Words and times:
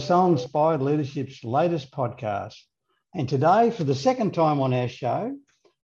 To 0.00 0.06
Soul 0.06 0.32
Inspired 0.32 0.80
Leadership's 0.80 1.44
latest 1.44 1.90
podcast. 1.90 2.54
And 3.14 3.28
today, 3.28 3.70
for 3.70 3.84
the 3.84 3.94
second 3.94 4.32
time 4.32 4.58
on 4.58 4.72
our 4.72 4.88
show, 4.88 5.36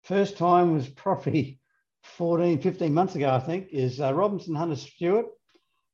first 0.03 0.37
time 0.37 0.73
was 0.73 0.87
probably 0.87 1.59
14, 2.03 2.61
15 2.61 2.93
months 2.93 3.15
ago, 3.15 3.29
I 3.29 3.39
think, 3.39 3.67
is 3.73 3.99
uh, 3.99 4.13
Robinson 4.13 4.55
Hunter 4.55 4.77
Stewart. 4.77 5.25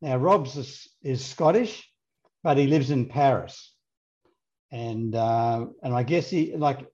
Now, 0.03 0.17
Rob's 0.17 0.55
is, 0.55 0.87
is, 1.01 1.25
Scottish, 1.25 1.89
but 2.43 2.57
he 2.57 2.67
lives 2.67 2.91
in 2.91 3.07
Paris. 3.07 3.73
And, 4.71 5.15
uh, 5.15 5.65
and 5.81 5.95
I 5.95 6.03
guess 6.03 6.29
he, 6.29 6.55
like, 6.55 6.85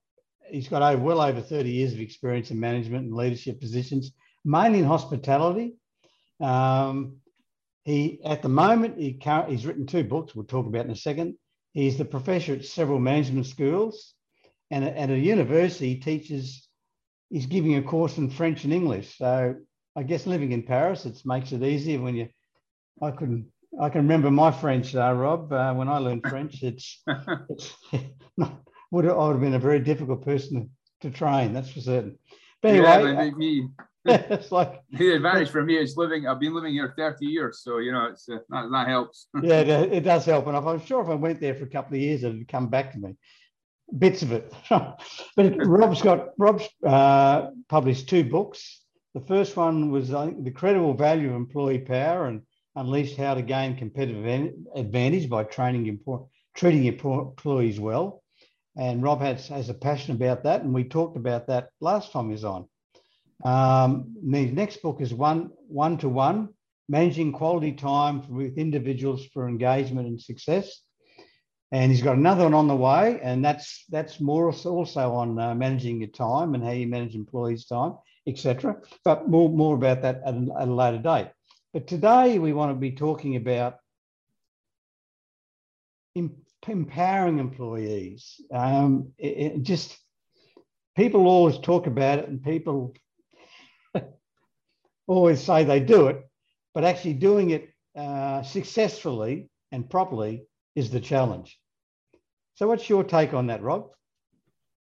he's 0.49 0.69
got 0.69 0.81
over, 0.81 1.03
well 1.03 1.19
over 1.19 1.41
30 1.41 1.69
years 1.69 1.91
of 1.91 1.99
experience 1.99 2.51
in 2.51 2.59
management 2.59 3.03
and 3.03 3.13
leadership 3.13 3.59
positions, 3.59 4.13
mainly 4.45 4.79
in 4.79 4.85
hospitality. 4.85 5.75
Um, 6.39 7.17
he, 7.87 8.19
at 8.25 8.41
the 8.41 8.49
moment, 8.49 8.99
he 8.99 9.17
he's 9.47 9.65
written 9.65 9.87
two 9.87 10.03
books 10.03 10.35
we'll 10.35 10.45
talk 10.45 10.67
about 10.67 10.85
in 10.85 10.91
a 10.91 10.95
second. 10.95 11.35
He's 11.71 11.97
the 11.97 12.03
professor 12.03 12.53
at 12.53 12.65
several 12.65 12.99
management 12.99 13.45
schools 13.45 14.13
and 14.69 14.83
at 14.83 15.09
a 15.09 15.17
university 15.17 15.93
he 15.93 15.99
teaches, 15.99 16.67
he's 17.29 17.45
giving 17.45 17.75
a 17.75 17.81
course 17.81 18.17
in 18.17 18.29
French 18.29 18.65
and 18.65 18.73
English. 18.73 19.17
So 19.17 19.55
I 19.95 20.03
guess 20.03 20.27
living 20.27 20.51
in 20.51 20.63
Paris, 20.63 21.05
it 21.05 21.21
makes 21.23 21.53
it 21.53 21.63
easier 21.63 22.01
when 22.01 22.17
you, 22.17 22.27
I 23.01 23.11
couldn't, 23.11 23.47
I 23.79 23.87
can 23.87 24.01
remember 24.01 24.31
my 24.31 24.51
French, 24.51 24.93
uh, 24.93 25.13
Rob, 25.13 25.53
uh, 25.53 25.73
when 25.73 25.87
I 25.87 25.99
learned 25.99 26.27
French, 26.27 26.63
it's, 26.63 27.01
it's 27.49 27.73
not, 28.37 28.59
would 28.91 29.05
have, 29.05 29.17
I 29.17 29.27
would 29.27 29.33
have 29.33 29.41
been 29.41 29.53
a 29.53 29.59
very 29.59 29.79
difficult 29.79 30.25
person 30.25 30.71
to, 31.01 31.09
train, 31.09 31.53
that's 31.53 31.69
for 31.69 31.79
certain. 31.79 32.19
But 32.61 32.71
anyway, 32.71 33.31
yeah, 33.39 33.67
it's 34.29 34.51
like 34.51 34.81
the 34.91 35.11
advantage 35.11 35.49
for 35.49 35.63
me 35.63 35.77
is 35.77 35.97
living. 35.97 36.27
I've 36.27 36.39
been 36.39 36.55
living 36.55 36.73
here 36.73 36.93
thirty 36.97 37.25
years, 37.25 37.61
so 37.61 37.79
you 37.79 37.91
know 37.91 38.05
it's 38.05 38.27
uh, 38.29 38.37
that, 38.49 38.69
that, 38.71 38.87
helps. 38.87 39.27
yeah, 39.41 39.59
it, 39.59 40.01
does 40.01 40.25
help, 40.25 40.47
and 40.47 40.55
I'm 40.55 40.85
sure 40.85 41.01
if 41.01 41.09
I 41.09 41.15
went 41.15 41.41
there 41.41 41.55
for 41.55 41.65
a 41.65 41.69
couple 41.69 41.95
of 41.95 42.01
years, 42.01 42.23
it'd 42.23 42.47
come 42.47 42.67
back 42.67 42.93
to 42.93 42.99
me, 42.99 43.15
bits 43.97 44.21
of 44.21 44.31
it. 44.31 44.53
but 44.69 45.65
Rob's 45.67 46.01
got 46.01 46.29
Rob's 46.37 46.67
uh, 46.85 47.49
published 47.69 48.07
two 48.07 48.23
books. 48.23 48.81
The 49.13 49.21
first 49.21 49.57
one 49.57 49.91
was 49.91 50.13
I 50.13 50.27
think, 50.27 50.43
the 50.43 50.51
credible 50.51 50.93
value 50.93 51.29
of 51.29 51.35
employee 51.35 51.79
power 51.79 52.27
and 52.27 52.41
unleashed 52.75 53.17
how 53.17 53.33
to 53.33 53.41
gain 53.41 53.75
competitive 53.75 54.53
advantage 54.75 55.29
by 55.29 55.43
training 55.43 55.99
treating 56.55 56.85
employees 56.85 57.79
well. 57.79 58.23
And 58.77 59.01
Rob 59.01 59.21
has, 59.21 59.47
has 59.47 59.69
a 59.69 59.73
passion 59.73 60.15
about 60.15 60.43
that, 60.43 60.61
and 60.61 60.73
we 60.73 60.83
talked 60.83 61.17
about 61.17 61.47
that 61.47 61.69
last 61.81 62.11
time 62.11 62.25
he 62.25 62.33
was 62.33 62.45
on. 62.45 62.67
Um, 63.43 64.15
the 64.23 64.45
next 64.51 64.81
book 64.81 65.01
is 65.01 65.13
one 65.13 65.51
one 65.67 65.97
to 65.99 66.09
one, 66.09 66.49
managing 66.89 67.31
quality 67.31 67.73
time 67.73 68.23
with 68.29 68.57
individuals 68.57 69.25
for 69.33 69.47
engagement 69.47 70.07
and 70.07 70.21
success. 70.21 70.81
And 71.71 71.91
he's 71.91 72.01
got 72.01 72.15
another 72.15 72.45
one 72.45 72.53
on 72.53 72.67
the 72.67 72.75
way, 72.75 73.19
and 73.21 73.43
that's 73.43 73.83
that's 73.89 74.21
more 74.21 74.49
also 74.49 75.13
on 75.13 75.37
uh, 75.37 75.53
managing 75.53 75.99
your 75.99 76.09
time 76.09 76.55
and 76.55 76.63
how 76.63 76.71
you 76.71 76.87
manage 76.87 77.13
employees' 77.13 77.65
time, 77.65 77.95
etc. 78.25 78.77
But 79.03 79.27
more 79.27 79.49
more 79.49 79.75
about 79.75 80.01
that 80.03 80.21
at 80.25 80.33
a, 80.33 80.47
at 80.59 80.67
a 80.69 80.73
later 80.73 80.99
date. 80.99 81.31
But 81.73 81.85
today 81.85 82.39
we 82.39 82.53
want 82.53 82.71
to 82.71 82.79
be 82.79 82.91
talking 82.91 83.35
about 83.35 83.79
empowering 86.15 87.39
employees. 87.39 88.39
Um, 88.51 89.11
it, 89.17 89.37
it 89.37 89.63
just 89.63 89.97
people 90.95 91.27
always 91.27 91.59
talk 91.59 91.85
about 91.85 92.19
it, 92.19 92.29
and 92.29 92.41
people 92.41 92.93
always 95.07 95.43
say 95.43 95.63
they 95.63 95.79
do 95.79 96.07
it, 96.07 96.27
but 96.73 96.83
actually 96.83 97.13
doing 97.13 97.51
it 97.51 97.69
uh, 97.95 98.43
successfully 98.43 99.49
and 99.71 99.89
properly 99.89 100.45
is 100.75 100.89
the 100.89 100.99
challenge. 100.99 101.59
So, 102.55 102.67
what's 102.67 102.89
your 102.89 103.03
take 103.03 103.33
on 103.33 103.47
that, 103.47 103.61
Rob? 103.61 103.89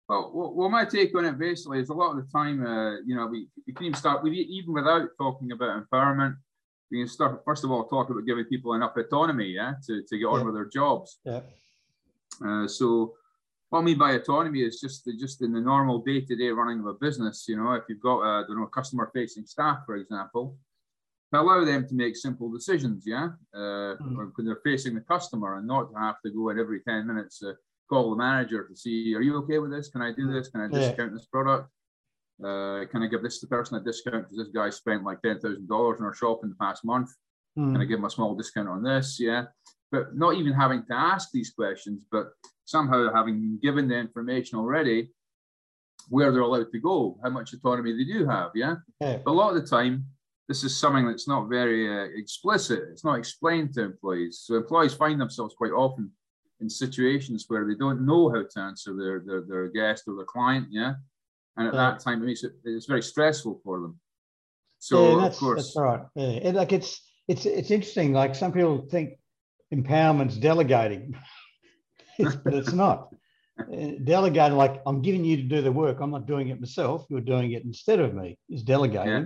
Well, 0.08 0.52
well, 0.54 0.68
my 0.68 0.84
take 0.84 1.16
on 1.16 1.24
it 1.24 1.38
basically 1.38 1.80
is 1.80 1.88
a 1.88 1.94
lot 1.94 2.10
of 2.10 2.16
the 2.16 2.30
time, 2.32 2.64
uh, 2.64 3.00
you 3.04 3.16
know, 3.16 3.26
we, 3.26 3.48
we 3.66 3.72
can 3.72 3.86
even 3.86 3.98
start 3.98 4.22
with 4.22 4.32
even 4.32 4.72
without 4.72 5.08
talking 5.18 5.50
about 5.50 5.82
empowerment. 5.84 6.36
We 6.92 7.00
can 7.00 7.08
start 7.08 7.42
first 7.44 7.64
of 7.64 7.72
all 7.72 7.88
talk 7.88 8.10
about 8.10 8.24
giving 8.24 8.44
people 8.44 8.74
enough 8.74 8.96
autonomy, 8.96 9.46
yeah, 9.46 9.74
to, 9.86 10.02
to 10.08 10.18
get 10.18 10.26
on 10.26 10.40
yeah. 10.40 10.44
with 10.44 10.54
their 10.54 10.68
jobs. 10.68 11.18
Yeah. 11.24 11.40
Uh, 12.46 12.68
so 12.68 13.14
what 13.70 13.80
I 13.80 13.82
mean 13.82 13.98
by 13.98 14.12
autonomy 14.12 14.60
is 14.60 14.80
just 14.80 15.08
just 15.18 15.42
in 15.42 15.52
the 15.52 15.60
normal 15.60 16.02
day-to-day 16.02 16.48
running 16.50 16.80
of 16.80 16.86
a 16.86 16.94
business. 16.94 17.46
You 17.48 17.56
know, 17.56 17.72
if 17.72 17.84
you've 17.88 18.00
got 18.00 18.20
a 18.20 18.46
you 18.48 18.56
know 18.56 18.66
customer-facing 18.66 19.46
staff, 19.46 19.78
for 19.86 19.96
example, 19.96 20.56
allow 21.32 21.64
them 21.64 21.86
to 21.88 21.94
make 21.94 22.16
simple 22.16 22.50
decisions. 22.50 23.04
Yeah, 23.06 23.30
uh, 23.54 23.96
mm. 23.98 24.30
when 24.34 24.46
they're 24.46 24.60
facing 24.64 24.94
the 24.94 25.00
customer, 25.00 25.56
and 25.56 25.66
not 25.66 25.92
to 25.92 25.98
have 25.98 26.16
to 26.24 26.30
go 26.30 26.50
in 26.50 26.58
every 26.58 26.80
ten 26.80 27.06
minutes 27.06 27.42
uh, 27.42 27.52
call 27.88 28.10
the 28.10 28.16
manager 28.16 28.66
to 28.66 28.76
see, 28.76 29.14
are 29.14 29.22
you 29.22 29.36
okay 29.36 29.58
with 29.58 29.70
this? 29.70 29.88
Can 29.88 30.02
I 30.02 30.12
do 30.12 30.32
this? 30.32 30.48
Can 30.48 30.60
I 30.60 30.68
discount 30.68 31.12
yeah. 31.12 31.16
this 31.16 31.26
product? 31.26 31.70
Uh, 32.44 32.84
can 32.90 33.02
I 33.02 33.06
give 33.06 33.22
this 33.22 33.42
person 33.44 33.78
a 33.78 33.80
discount 33.80 34.24
because 34.24 34.36
this 34.36 34.54
guy 34.54 34.70
spent 34.70 35.04
like 35.04 35.22
ten 35.22 35.40
thousand 35.40 35.68
dollars 35.68 35.98
in 35.98 36.06
our 36.06 36.14
shop 36.14 36.40
in 36.42 36.50
the 36.50 36.56
past 36.56 36.84
month? 36.84 37.10
Mm. 37.58 37.72
Can 37.72 37.80
I 37.80 37.84
give 37.84 37.98
him 37.98 38.04
a 38.04 38.10
small 38.10 38.34
discount 38.36 38.68
on 38.68 38.82
this? 38.82 39.18
Yeah, 39.18 39.44
but 39.90 40.16
not 40.16 40.34
even 40.34 40.52
having 40.52 40.84
to 40.86 40.94
ask 40.94 41.30
these 41.32 41.50
questions, 41.50 42.04
but 42.12 42.28
somehow 42.66 43.12
having 43.14 43.58
given 43.62 43.88
the 43.88 43.96
information 43.96 44.58
already 44.58 45.10
where 46.08 46.30
they're 46.30 46.42
allowed 46.42 46.70
to 46.72 46.78
go, 46.78 47.18
how 47.22 47.30
much 47.30 47.52
autonomy 47.52 47.92
they 47.92 48.04
do 48.04 48.26
have. 48.26 48.50
Yeah. 48.54 48.76
But 49.00 49.26
a 49.26 49.30
lot 49.30 49.56
of 49.56 49.62
the 49.62 49.68
time, 49.68 50.04
this 50.48 50.62
is 50.62 50.76
something 50.76 51.06
that's 51.06 51.26
not 51.26 51.48
very 51.48 51.88
uh, 51.88 52.08
explicit. 52.14 52.80
It's 52.90 53.04
not 53.04 53.18
explained 53.18 53.74
to 53.74 53.82
employees. 53.82 54.42
So 54.44 54.56
employees 54.56 54.94
find 54.94 55.20
themselves 55.20 55.54
quite 55.56 55.72
often 55.72 56.10
in 56.60 56.70
situations 56.70 57.46
where 57.48 57.66
they 57.66 57.74
don't 57.74 58.06
know 58.06 58.28
how 58.30 58.42
to 58.48 58.60
answer 58.60 58.94
their 58.96 59.20
their, 59.20 59.42
their 59.42 59.68
guest 59.68 60.04
or 60.06 60.16
their 60.16 60.24
client. 60.24 60.68
Yeah. 60.70 60.94
And 61.56 61.68
at 61.68 61.74
yeah. 61.74 61.90
that 61.90 62.00
time, 62.00 62.22
it 62.22 62.26
makes 62.26 62.44
it 62.44 62.52
it's 62.64 62.86
very 62.86 63.02
stressful 63.02 63.60
for 63.64 63.80
them. 63.80 63.98
So 64.78 65.18
yeah, 65.18 65.26
of 65.26 65.36
course, 65.36 65.74
that's 65.74 65.76
right. 65.76 66.02
Yeah. 66.14 66.50
like 66.50 66.72
it's 66.72 67.00
it's 67.26 67.46
it's 67.46 67.70
interesting. 67.70 68.12
Like 68.12 68.34
some 68.34 68.52
people 68.52 68.86
think 68.90 69.18
empowerment's 69.74 70.36
delegating. 70.36 71.16
but 72.44 72.54
it's 72.54 72.72
not. 72.72 73.08
Uh, 73.58 73.92
delegating, 74.04 74.56
like 74.56 74.82
I'm 74.84 75.00
giving 75.00 75.24
you 75.24 75.36
to 75.38 75.42
do 75.42 75.62
the 75.62 75.72
work, 75.72 75.98
I'm 76.00 76.10
not 76.10 76.26
doing 76.26 76.48
it 76.48 76.60
myself, 76.60 77.06
you're 77.08 77.20
doing 77.20 77.52
it 77.52 77.64
instead 77.64 78.00
of 78.00 78.14
me, 78.14 78.38
is 78.50 78.62
delegating. 78.62 79.12
Yeah. 79.12 79.24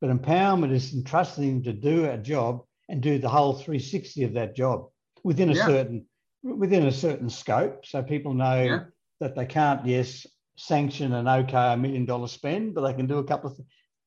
But 0.00 0.10
empowerment 0.10 0.72
is 0.72 0.94
entrusting 0.94 1.62
them 1.62 1.62
to 1.64 1.72
do 1.72 2.04
a 2.04 2.16
job 2.16 2.62
and 2.88 3.00
do 3.00 3.18
the 3.18 3.28
whole 3.28 3.54
360 3.54 4.22
of 4.24 4.34
that 4.34 4.54
job 4.54 4.88
within 5.24 5.50
a 5.50 5.54
yeah. 5.54 5.66
certain 5.66 6.06
within 6.44 6.86
a 6.86 6.92
certain 6.92 7.28
scope. 7.28 7.84
So 7.84 8.02
people 8.02 8.34
know 8.34 8.62
yeah. 8.62 8.78
that 9.18 9.34
they 9.34 9.46
can't, 9.46 9.84
yes, 9.84 10.26
sanction 10.56 11.12
an 11.12 11.26
okay 11.26 11.72
a 11.72 11.76
million 11.76 12.04
dollar 12.04 12.28
spend, 12.28 12.74
but 12.74 12.86
they 12.86 12.94
can 12.94 13.06
do 13.06 13.18
a 13.18 13.24
couple 13.24 13.50
of 13.50 13.58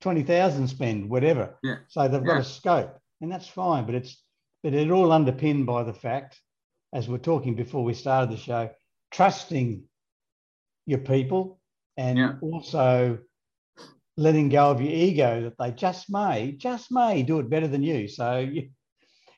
20,000 0.01 0.67
spend, 0.67 1.09
whatever. 1.09 1.57
Yeah. 1.63 1.77
So 1.89 2.07
they've 2.07 2.23
got 2.23 2.39
a 2.39 2.43
scope 2.45 2.97
and 3.21 3.31
that's 3.31 3.47
fine, 3.47 3.85
but 3.85 3.95
it's 3.95 4.23
but 4.63 4.73
it 4.73 4.91
all 4.91 5.11
underpinned 5.11 5.65
by 5.65 5.83
the 5.83 5.93
fact 5.93 6.39
as 6.93 7.07
we 7.07 7.15
are 7.15 7.19
talking 7.19 7.55
before 7.55 7.83
we 7.83 7.93
started 7.93 8.31
the 8.31 8.37
show, 8.37 8.69
trusting 9.11 9.83
your 10.85 10.99
people 10.99 11.59
and 11.97 12.17
yeah. 12.17 12.33
also 12.41 13.19
letting 14.17 14.49
go 14.49 14.71
of 14.71 14.81
your 14.81 14.91
ego 14.91 15.43
that 15.43 15.57
they 15.57 15.71
just 15.71 16.09
may, 16.09 16.51
just 16.51 16.91
may 16.91 17.23
do 17.23 17.39
it 17.39 17.49
better 17.49 17.67
than 17.67 17.83
you. 17.83 18.07
So 18.07 18.39
you, 18.39 18.69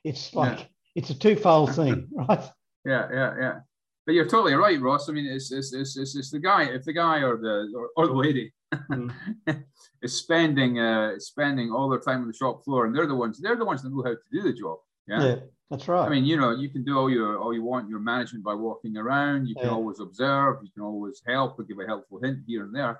it's 0.04 0.34
like 0.34 0.60
yeah. 0.60 0.66
it's 0.96 1.10
a 1.10 1.18
twofold 1.18 1.76
thing, 1.76 2.08
right? 2.30 2.50
Yeah, 2.86 3.08
yeah, 3.14 3.36
yeah. 3.40 3.60
But 4.06 4.16
you're 4.16 4.28
totally 4.28 4.56
right, 4.56 4.82
Ross. 4.82 5.10
I 5.10 5.14
mean, 5.14 5.28
it's 5.28 5.52
it's 5.52 5.74
it's, 5.74 5.96
it's, 5.98 6.16
it's 6.16 6.32
the 6.32 6.40
guy, 6.40 6.64
if 6.64 6.84
the 6.84 6.94
guy 6.94 7.20
or 7.20 7.38
the 7.38 7.72
or, 7.76 7.90
or 7.96 8.08
the 8.08 8.14
lady 8.14 8.52
mm. 8.74 9.14
is 10.02 10.14
spending 10.14 10.80
uh 10.80 11.20
spending 11.20 11.72
all 11.72 11.88
their 11.88 12.00
time 12.00 12.22
on 12.22 12.28
the 12.28 12.34
shop 12.34 12.64
floor, 12.64 12.86
and 12.86 12.96
they're 12.96 13.06
the 13.06 13.16
ones 13.16 13.40
they're 13.40 13.56
the 13.56 13.66
ones 13.66 13.84
that 13.84 13.92
know 13.92 14.04
how 14.04 14.12
to 14.12 14.18
do 14.32 14.42
the 14.42 14.54
job. 14.54 14.80
Yeah. 15.12 15.26
yeah. 15.26 15.36
That's 15.70 15.88
right. 15.88 16.06
I 16.06 16.10
mean, 16.10 16.26
you 16.26 16.36
know, 16.36 16.52
you 16.52 16.70
can 16.70 16.84
do 16.84 16.98
all 16.98 17.10
your 17.10 17.40
all 17.40 17.54
you 17.54 17.64
want 17.64 17.90
your 17.90 18.00
management 18.00 18.44
by 18.44 18.54
walking 18.54 18.98
around. 18.98 19.48
You 19.48 19.56
can 19.56 19.66
yeah. 19.66 19.72
always 19.72 20.02
observe. 20.02 20.58
You 20.64 20.70
can 20.74 20.84
always 20.84 21.22
help 21.26 21.58
or 21.60 21.64
give 21.64 21.80
a 21.80 21.86
helpful 21.86 22.20
hint 22.22 22.40
here 22.46 22.64
and 22.64 22.76
there. 22.76 23.00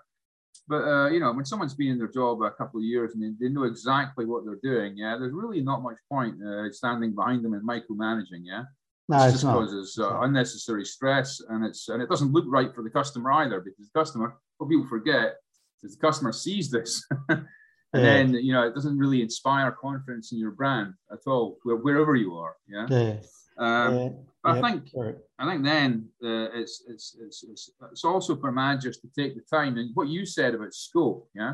But 0.70 0.84
uh, 0.88 1.10
you 1.10 1.20
know, 1.20 1.34
when 1.34 1.44
someone's 1.44 1.74
been 1.74 1.90
in 1.90 1.98
their 1.98 2.08
job 2.08 2.42
a 2.42 2.52
couple 2.52 2.80
of 2.80 2.86
years 2.86 3.14
and 3.14 3.22
they, 3.22 3.48
they 3.48 3.54
know 3.54 3.64
exactly 3.64 4.26
what 4.26 4.46
they're 4.46 4.60
doing, 4.64 4.98
yeah, 4.98 5.18
there's 5.18 5.34
really 5.34 5.62
not 5.62 5.84
much 5.84 5.98
point 6.10 6.36
uh, 6.42 6.72
standing 6.72 7.14
behind 7.14 7.44
them 7.44 7.54
and 7.54 7.68
micromanaging. 7.68 8.44
Yeah, 8.44 8.64
no, 9.10 9.24
it's 9.24 9.34
just 9.34 9.44
not. 9.44 9.56
causes 9.56 10.00
uh, 10.00 10.22
unnecessary 10.22 10.86
stress, 10.86 11.42
and 11.50 11.66
it's 11.66 11.90
and 11.90 12.02
it 12.02 12.10
doesn't 12.10 12.32
look 12.32 12.46
right 12.48 12.74
for 12.74 12.84
the 12.84 12.90
customer 12.90 13.34
either 13.34 13.60
because 13.60 13.90
the 13.92 14.00
customer, 14.00 14.38
what 14.60 14.70
people 14.70 14.88
forget 14.88 15.36
is 15.84 15.98
the 15.98 16.02
customer 16.08 16.32
sees 16.32 16.72
this 16.72 17.06
and 17.94 18.04
yeah. 18.04 18.14
then 18.14 18.34
you 18.34 18.54
know 18.54 18.68
it 18.68 18.74
doesn't 18.74 18.98
really 18.98 19.22
inspire 19.22 19.72
confidence 19.72 20.32
in 20.32 20.40
your 20.40 20.52
brand 20.52 20.94
at 21.12 21.20
all 21.28 21.58
wherever 21.64 22.16
you 22.16 22.36
are 22.36 22.56
yeah, 22.68 22.88
yeah. 22.90 23.16
Um, 23.58 23.98
yeah. 23.98 24.10
I 24.44 24.62
think 24.62 24.90
I 25.38 25.46
think 25.46 25.64
then 25.64 26.10
uh, 26.24 26.50
it's, 26.54 26.84
it's, 26.88 27.16
it's 27.22 27.44
it's 27.44 27.70
it's 27.92 28.04
also 28.04 28.36
for 28.36 28.52
managers 28.52 28.98
to 28.98 29.08
take 29.16 29.36
the 29.36 29.42
time 29.42 29.78
and 29.78 29.92
what 29.94 30.08
you 30.08 30.26
said 30.26 30.56
about 30.56 30.74
scope, 30.74 31.30
yeah, 31.36 31.54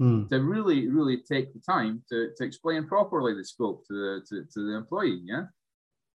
mm. 0.00 0.28
to 0.30 0.42
really 0.42 0.88
really 0.88 1.18
take 1.18 1.52
the 1.52 1.60
time 1.60 2.02
to, 2.10 2.30
to 2.36 2.44
explain 2.44 2.86
properly 2.86 3.34
the 3.34 3.44
scope 3.44 3.86
to 3.88 3.92
the 3.92 4.20
to, 4.26 4.44
to 4.54 4.66
the 4.66 4.76
employee, 4.76 5.20
yeah, 5.24 5.44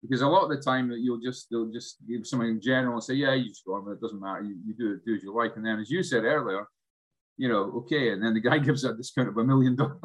because 0.00 0.22
a 0.22 0.28
lot 0.28 0.44
of 0.44 0.50
the 0.50 0.62
time 0.62 0.88
that 0.90 1.00
you'll 1.00 1.20
just 1.20 1.48
they'll 1.50 1.72
just 1.72 1.96
give 2.06 2.24
something 2.24 2.50
in 2.50 2.60
general 2.60 2.94
and 2.94 3.04
say, 3.04 3.14
yeah, 3.14 3.34
you 3.34 3.48
just 3.48 3.64
go 3.64 3.74
on, 3.74 3.84
but 3.84 3.92
it 3.92 4.00
doesn't 4.00 4.20
matter. 4.20 4.42
You, 4.42 4.56
you 4.64 4.74
do 4.74 4.92
it, 4.92 5.04
do 5.04 5.16
as 5.16 5.24
you 5.24 5.34
like. 5.34 5.56
And 5.56 5.66
then, 5.66 5.80
as 5.80 5.90
you 5.90 6.04
said 6.04 6.22
earlier, 6.22 6.68
you 7.36 7.48
know, 7.48 7.72
okay, 7.76 8.10
and 8.12 8.22
then 8.22 8.34
the 8.34 8.40
guy 8.40 8.58
gives 8.66 8.84
a 8.84 8.94
discount 8.94 9.28
of 9.28 9.36
a 9.36 9.44
million 9.44 9.76
dollars. 9.76 9.98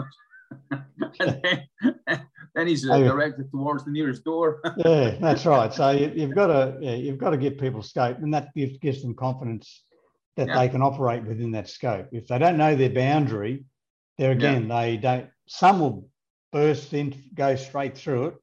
and 0.71 1.41
then, 1.43 1.99
then 2.55 2.67
he's 2.67 2.89
uh, 2.89 2.97
directed 2.97 3.49
towards 3.51 3.85
the 3.85 3.91
nearest 3.91 4.23
door. 4.23 4.59
yeah, 4.77 5.15
that's 5.19 5.45
right. 5.45 5.73
So 5.73 5.91
you, 5.91 6.27
have 6.27 6.35
got 6.35 6.47
to 6.47 6.77
yeah, 6.81 6.95
you've 6.95 7.17
got 7.17 7.31
to 7.31 7.37
give 7.37 7.57
people 7.57 7.81
scope, 7.81 8.17
and 8.19 8.33
that 8.33 8.53
gives, 8.55 8.77
gives 8.79 9.01
them 9.01 9.15
confidence 9.15 9.83
that 10.37 10.47
yeah. 10.47 10.59
they 10.59 10.69
can 10.69 10.81
operate 10.81 11.23
within 11.23 11.51
that 11.51 11.69
scope. 11.69 12.07
If 12.11 12.27
they 12.27 12.37
don't 12.37 12.57
know 12.57 12.75
their 12.75 12.89
boundary, 12.89 13.65
there 14.17 14.31
again 14.31 14.67
yeah. 14.67 14.81
they 14.81 14.97
don't. 14.97 15.29
Some 15.47 15.79
will 15.79 16.09
burst 16.51 16.93
in, 16.93 17.15
go 17.33 17.55
straight 17.55 17.97
through 17.97 18.25
it. 18.27 18.35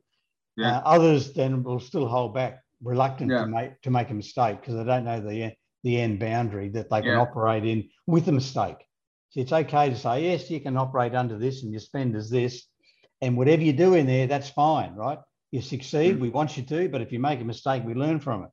Uh, 0.60 0.82
others 0.84 1.32
then 1.34 1.62
will 1.62 1.78
still 1.78 2.08
hold 2.08 2.34
back, 2.34 2.64
reluctant 2.82 3.30
to 3.30 3.46
make 3.46 3.80
to 3.82 3.90
make 3.90 4.10
a 4.10 4.14
mistake 4.14 4.60
because 4.60 4.74
they 4.74 4.84
don't 4.84 5.04
know 5.04 5.20
the 5.20 5.52
the 5.84 6.00
end 6.00 6.18
boundary 6.18 6.68
that 6.70 6.90
they 6.90 7.02
can 7.02 7.16
operate 7.16 7.64
in 7.64 7.88
with 8.06 8.28
a 8.28 8.32
mistake. 8.32 8.76
So 9.30 9.40
it's 9.40 9.52
okay 9.52 9.90
to 9.90 9.96
say 9.96 10.24
yes, 10.24 10.50
you 10.50 10.60
can 10.60 10.76
operate 10.76 11.14
under 11.14 11.38
this, 11.38 11.62
and 11.62 11.72
your 11.72 11.80
spend 11.80 12.16
is 12.16 12.30
this, 12.30 12.66
and 13.20 13.36
whatever 13.36 13.62
you 13.62 13.72
do 13.72 13.94
in 13.94 14.06
there, 14.06 14.26
that's 14.26 14.48
fine, 14.48 14.94
right? 14.94 15.18
You 15.50 15.60
succeed, 15.60 16.16
mm. 16.16 16.20
we 16.20 16.28
want 16.28 16.56
you 16.56 16.62
to, 16.64 16.88
but 16.88 17.00
if 17.00 17.12
you 17.12 17.18
make 17.18 17.40
a 17.40 17.44
mistake, 17.44 17.82
we 17.84 17.94
learn 17.94 18.20
from 18.20 18.44
it. 18.44 18.50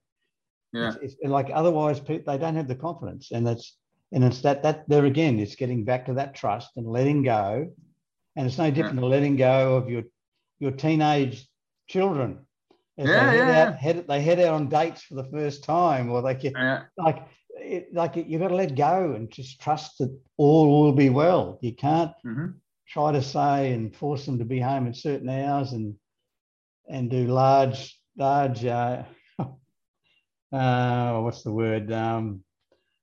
Yeah. 0.73 0.93
It's, 1.01 1.15
it's 1.21 1.31
like 1.31 1.49
otherwise, 1.53 2.01
they 2.01 2.19
don't 2.19 2.55
have 2.55 2.67
the 2.67 2.75
confidence, 2.75 3.31
and 3.31 3.47
that's 3.47 3.77
and 4.11 4.23
it's 4.23 4.41
that 4.41 4.63
that 4.63 4.87
there 4.87 5.05
again, 5.05 5.39
it's 5.39 5.55
getting 5.55 5.83
back 5.83 6.05
to 6.05 6.13
that 6.15 6.35
trust 6.35 6.71
and 6.75 6.85
letting 6.85 7.23
go, 7.23 7.71
and 8.35 8.47
it's 8.47 8.57
no 8.57 8.69
different 8.69 8.95
yeah. 8.95 9.01
to 9.01 9.07
letting 9.07 9.35
go 9.35 9.75
of 9.77 9.89
your 9.89 10.03
your 10.59 10.71
teenage 10.71 11.47
children. 11.87 12.44
As 12.97 13.07
yeah, 13.07 13.31
they 13.31 13.37
head 13.37 13.47
yeah. 13.47 13.67
Out, 13.67 13.75
head, 13.75 14.05
they 14.07 14.21
head 14.21 14.39
out 14.39 14.53
on 14.53 14.69
dates 14.69 15.03
for 15.03 15.15
the 15.15 15.25
first 15.25 15.63
time, 15.63 16.09
or 16.09 16.21
they 16.21 16.33
get 16.33 16.53
yeah. 16.55 16.83
like 16.97 17.27
it, 17.57 17.93
like 17.93 18.15
you've 18.15 18.41
got 18.41 18.49
to 18.49 18.55
let 18.55 18.75
go 18.75 19.13
and 19.13 19.29
just 19.29 19.59
trust 19.61 19.97
that 19.99 20.17
all 20.37 20.83
will 20.83 20.93
be 20.93 21.09
well. 21.09 21.59
You 21.61 21.73
can't 21.73 22.11
mm-hmm. 22.25 22.51
try 22.87 23.11
to 23.11 23.21
say 23.21 23.73
and 23.73 23.95
force 23.95 24.25
them 24.25 24.39
to 24.39 24.45
be 24.45 24.59
home 24.59 24.87
at 24.87 24.95
certain 24.95 25.29
hours 25.29 25.73
and 25.73 25.95
and 26.87 27.09
do 27.09 27.27
large 27.27 27.99
large 28.17 28.63
uh, 28.65 29.03
uh, 30.53 31.19
what's 31.19 31.43
the 31.43 31.51
word 31.51 31.91
um, 31.91 32.43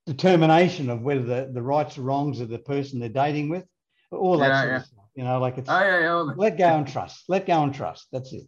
determination 0.06 0.90
of 0.90 1.02
whether 1.02 1.22
the, 1.22 1.50
the 1.52 1.62
rights 1.62 1.98
or 1.98 2.02
wrongs 2.02 2.40
of 2.40 2.48
the 2.48 2.58
person 2.58 2.98
they're 2.98 3.08
dating 3.08 3.48
with, 3.48 3.64
all 4.10 4.38
that 4.38 4.48
yeah, 4.48 4.60
sort 4.60 4.70
yeah. 4.70 4.76
of 4.76 4.84
stuff. 4.86 5.04
You 5.14 5.24
know, 5.24 5.38
like 5.38 5.58
it's 5.58 5.68
oh, 5.68 5.80
yeah, 5.80 6.00
yeah. 6.00 6.14
let 6.36 6.56
go 6.56 6.68
and 6.68 6.88
trust. 6.88 7.24
Let 7.28 7.46
go 7.46 7.62
and 7.62 7.74
trust. 7.74 8.06
That's 8.10 8.32
it. 8.32 8.46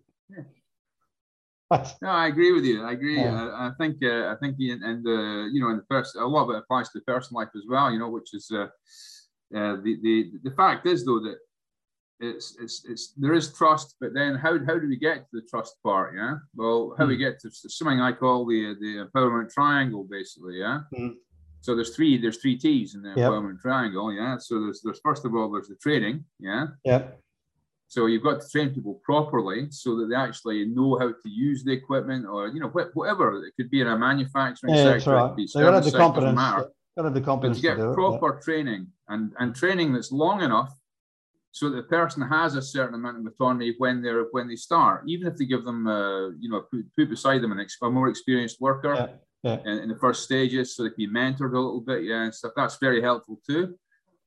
No, 2.03 2.09
I 2.09 2.29
agree 2.29 2.53
with 2.53 2.65
you. 2.65 2.85
I 2.85 2.93
agree. 2.93 3.21
Yeah. 3.21 3.49
I, 3.49 3.69
I, 3.69 3.71
think 3.79 3.97
uh, 4.03 4.29
I 4.29 4.37
think 4.41 4.57
and 4.59 5.07
uh, 5.07 5.47
you 5.53 5.61
know, 5.61 5.71
in 5.71 5.79
the 5.79 5.85
first 5.89 6.17
a 6.17 6.27
lot 6.27 6.45
of 6.45 6.51
it 6.51 6.59
applies 6.59 6.91
to 6.91 7.01
personal 7.01 7.41
life 7.41 7.51
as 7.57 7.63
well. 7.69 7.91
You 7.91 7.99
know, 7.99 8.11
which 8.11 8.35
is 8.35 8.51
uh, 8.53 8.69
uh, 9.57 9.77
the 9.83 9.99
the 10.03 10.33
the 10.45 10.55
fact 10.57 10.87
is 10.87 11.05
though 11.05 11.21
that 11.21 11.39
it's, 12.21 12.57
it's, 12.61 12.85
it's 12.89 13.13
there 13.17 13.35
is 13.35 13.53
trust, 13.53 13.97
but 14.01 14.15
then 14.15 14.37
how, 14.37 14.59
how 14.65 14.79
do 14.79 14.89
we 14.89 14.97
get 14.97 15.29
to 15.31 15.41
the 15.41 15.43
trust 15.49 15.77
part? 15.83 16.15
Yeah. 16.17 16.37
Well, 16.55 16.95
how 16.97 17.05
mm. 17.05 17.09
we 17.09 17.15
hmm. 17.17 17.23
get 17.23 17.41
to 17.41 17.51
something 17.51 18.01
I 18.01 18.13
call 18.13 18.47
the 18.47 18.75
the 18.81 19.07
empowerment 19.07 19.53
triangle, 19.53 20.07
basically. 20.09 20.61
Yeah. 20.61 20.81
Mm. 20.97 21.15
So 21.61 21.75
there's 21.75 21.95
three 21.97 22.19
there's 22.19 22.39
three 22.39 22.57
T's 22.57 22.95
in 22.95 23.03
the 23.03 23.09
yep. 23.11 23.31
empowerment 23.31 23.61
triangle. 23.61 24.13
Yeah. 24.13 24.39
So 24.39 24.61
there's 24.61 24.81
there's 24.83 25.01
first 25.03 25.25
of 25.25 25.35
all 25.35 25.51
there's 25.51 25.69
the 25.69 25.77
training. 25.77 26.25
Yeah. 26.39 26.67
Yep. 26.85 27.21
So 27.89 28.07
you've 28.07 28.23
got 28.23 28.41
to 28.41 28.49
train 28.49 28.71
people 28.75 29.01
properly 29.05 29.69
so 29.71 29.97
that 29.97 30.07
they 30.07 30.17
actually 30.17 30.65
know 30.65 30.99
how 30.99 31.09
to 31.09 31.29
use 31.29 31.63
the 31.63 31.73
equipment, 31.73 32.27
or 32.27 32.49
you 32.49 32.61
know 32.61 32.69
whatever 32.69 33.45
it 33.45 33.53
could 33.57 33.71
be 33.71 33.81
in 33.81 33.87
a 33.87 33.97
manufacturing 33.97 34.75
yeah, 34.75 34.99
sector. 34.99 35.13
Right. 35.13 35.37
They 35.37 35.61
got 35.61 35.71
to 35.71 35.75
have 35.77 35.85
the 35.85 35.99
competence. 35.99 36.35
Got 36.37 36.73
to 36.97 37.03
have 37.05 37.15
the 37.15 37.21
competence 37.21 37.59
but 37.61 37.69
to 37.69 37.77
get 37.77 37.83
to 37.83 37.95
proper 37.95 38.31
it, 38.31 38.35
yeah. 38.37 38.45
training 38.45 38.87
and 39.09 39.33
and 39.39 39.55
training 39.55 39.93
that's 39.93 40.13
long 40.13 40.43
enough 40.43 40.75
so 41.55 41.71
the 41.71 41.85
person 41.85 42.21
has 42.21 42.57
a 42.57 42.63
certain 42.63 42.97
amount 42.97 43.19
of 43.19 43.33
autonomy 43.33 43.75
when 43.79 44.03
they're 44.03 44.25
when 44.33 44.49
they 44.49 44.57
start, 44.57 45.05
even 45.07 45.29
if 45.29 45.37
they 45.37 45.45
give 45.45 45.65
them, 45.65 45.87
uh, 45.87 46.31
you 46.41 46.51
know, 46.51 46.63
put, 46.63 46.85
put 46.97 47.09
beside 47.09 47.43
them 47.43 47.53
an 47.53 47.61
ex- 47.61 47.79
a 47.81 47.89
more 47.89 48.09
experienced 48.09 48.61
worker 48.61 48.95
yeah, 49.45 49.53
yeah. 49.65 49.73
In, 49.73 49.85
in, 49.85 49.89
the 49.89 49.95
first 49.95 50.25
stages, 50.25 50.75
so 50.75 50.83
they 50.83 50.89
can 50.89 50.97
be 50.97 51.07
mentored 51.07 51.53
a 51.53 51.61
little 51.61 51.81
bit, 51.81 52.03
yeah, 52.03 52.25
and 52.25 52.35
stuff. 52.35 52.55
That's 52.57 52.79
very 52.79 53.01
helpful 53.01 53.41
too. 53.49 53.79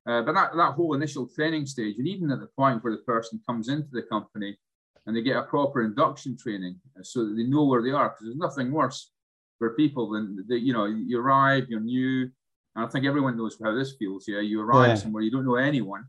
Uh, 0.07 0.21
but 0.21 0.33
that, 0.33 0.55
that 0.55 0.73
whole 0.73 0.93
initial 0.93 1.27
training 1.27 1.65
stage, 1.65 1.97
and 1.97 2.07
even 2.07 2.31
at 2.31 2.39
the 2.39 2.49
point 2.57 2.83
where 2.83 2.93
the 2.93 3.03
person 3.03 3.41
comes 3.45 3.67
into 3.67 3.89
the 3.91 4.03
company 4.03 4.57
and 5.05 5.15
they 5.15 5.21
get 5.21 5.37
a 5.37 5.43
proper 5.43 5.83
induction 5.83 6.37
training, 6.37 6.79
uh, 6.97 7.03
so 7.03 7.25
that 7.25 7.35
they 7.35 7.43
know 7.43 7.65
where 7.65 7.81
they 7.81 7.91
are, 7.91 8.09
because 8.09 8.25
there's 8.25 8.37
nothing 8.37 8.71
worse 8.71 9.11
for 9.57 9.75
people 9.75 10.09
than 10.11 10.45
they, 10.47 10.57
you 10.57 10.71
know, 10.71 10.85
you 10.85 11.19
arrive, 11.19 11.65
you're 11.69 11.79
new, 11.79 12.29
and 12.75 12.85
I 12.85 12.87
think 12.87 13.05
everyone 13.05 13.37
knows 13.37 13.57
how 13.61 13.75
this 13.75 13.95
feels. 13.97 14.27
Yeah, 14.27 14.39
you 14.39 14.61
arrive 14.61 14.89
yeah. 14.89 14.95
somewhere 14.95 15.23
you 15.23 15.31
don't 15.31 15.45
know 15.45 15.55
anyone 15.55 16.05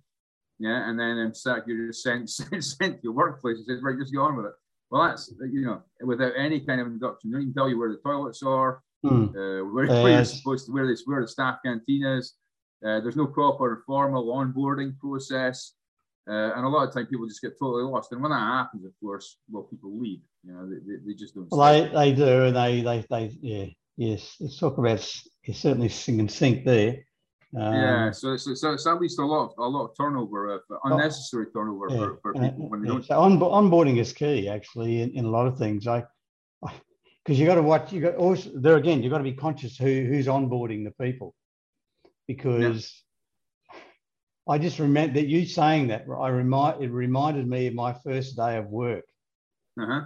yeah, 0.59 0.89
and 0.89 0.99
then 0.99 1.19
in 1.19 1.33
fact 1.33 1.69
you're 1.69 1.89
just 1.89 2.03
sent, 2.03 2.29
sent, 2.31 2.63
to 2.79 2.99
your 3.03 3.13
workplace 3.13 3.59
and 3.59 3.67
says, 3.67 3.83
right, 3.83 3.99
just 3.99 4.13
go 4.13 4.23
on 4.23 4.37
with 4.37 4.47
it. 4.47 4.53
Well, 4.91 5.07
that's 5.07 5.33
you 5.53 5.63
know, 5.63 5.83
without 6.01 6.33
any 6.37 6.61
kind 6.61 6.81
of 6.81 6.87
induction, 6.87 7.31
they 7.31 7.35
don't 7.35 7.43
even 7.43 7.55
tell 7.55 7.69
you 7.69 7.79
where 7.79 7.91
the 7.91 7.99
toilets 7.99 8.43
are, 8.43 8.83
hmm. 9.03 9.25
uh, 9.25 9.65
where, 9.73 9.87
where 9.87 10.09
you're 10.09 10.25
supposed 10.25 10.67
to, 10.67 10.73
where 10.73 10.87
this, 10.87 11.03
where 11.05 11.21
the 11.21 11.29
staff 11.29 11.59
canteen 11.65 12.05
is. 12.05 12.35
Uh, 12.85 13.01
there's 13.01 13.17
no 13.17 13.27
proper 13.27 13.83
formal 13.87 14.27
onboarding 14.27 14.97
process, 14.99 15.73
uh, 16.31 16.53
and 16.55 16.65
a 16.65 16.69
lot 16.69 16.87
of 16.87 16.95
time 16.95 17.07
people 17.07 17.27
just 17.27 17.43
get 17.43 17.59
totally 17.59 17.83
lost. 17.83 18.13
And 18.13 18.23
when 18.23 18.31
that 18.31 18.39
happens, 18.39 18.85
of 18.85 18.93
course, 19.01 19.39
well, 19.51 19.65
people 19.65 19.99
leave. 19.99 20.21
You 20.45 20.53
know, 20.53 20.69
they, 20.69 20.77
they, 20.77 21.01
they 21.07 21.15
just 21.15 21.35
don't. 21.35 21.49
Well, 21.51 21.73
they, 21.73 21.89
they 21.89 22.13
do, 22.15 22.45
and 22.45 22.57
they 22.57 22.83
they 22.83 23.05
they 23.11 23.39
yeah 23.41 23.67
yes. 23.97 24.37
Let's 24.39 24.59
talk 24.59 24.79
about 24.79 25.01
certainly 25.53 25.89
sing 25.89 26.21
and 26.21 26.31
sync 26.31 26.65
there. 26.65 26.99
Um, 27.57 27.73
yeah, 27.73 28.11
so, 28.11 28.37
so, 28.37 28.53
so 28.53 28.73
it's 28.73 28.87
at 28.87 29.01
least 29.01 29.19
a 29.19 29.25
lot 29.25 29.47
of, 29.47 29.53
a 29.57 29.67
lot 29.67 29.87
of 29.87 29.97
turnover, 29.97 30.53
uh, 30.53 30.77
unnecessary 30.85 31.47
turnover 31.47 31.87
yeah, 31.89 31.97
for, 31.97 32.19
for 32.21 32.33
people 32.35 32.69
when 32.69 32.83
they 32.83 32.89
yeah. 32.89 32.93
don't. 32.93 33.07
So 33.07 33.19
on, 33.19 33.39
onboarding 33.41 33.99
is 33.99 34.13
key 34.13 34.51
actually 34.51 35.01
in, 35.01 35.13
in 35.13 35.25
a 35.25 35.31
lot 35.31 35.47
of 35.47 35.57
things. 35.57 35.87
I 35.87 36.05
because 37.25 37.39
you 37.39 37.47
got 37.47 37.57
to 37.57 37.63
watch. 37.63 37.93
You 37.93 38.01
got 38.01 38.17
always 38.17 38.49
there 38.55 38.77
again. 38.77 38.99
You 38.99 39.05
have 39.05 39.13
got 39.13 39.19
to 39.19 39.25
be 39.25 39.33
conscious 39.33 39.77
who 39.77 40.05
who's 40.07 40.27
onboarding 40.27 40.85
the 40.85 40.93
people, 41.03 41.35
because 42.29 42.95
yeah. 43.73 43.81
I 44.49 44.59
just 44.59 44.79
remember 44.79 45.15
that 45.15 45.27
you 45.27 45.45
saying 45.45 45.89
that. 45.89 46.05
I 46.09 46.29
remind 46.29 46.83
it 46.83 46.91
reminded 46.91 47.49
me 47.49 47.67
of 47.67 47.75
my 47.75 47.93
first 47.93 48.37
day 48.37 48.57
of 48.57 48.67
work, 48.67 49.05
uh-huh. 49.81 50.03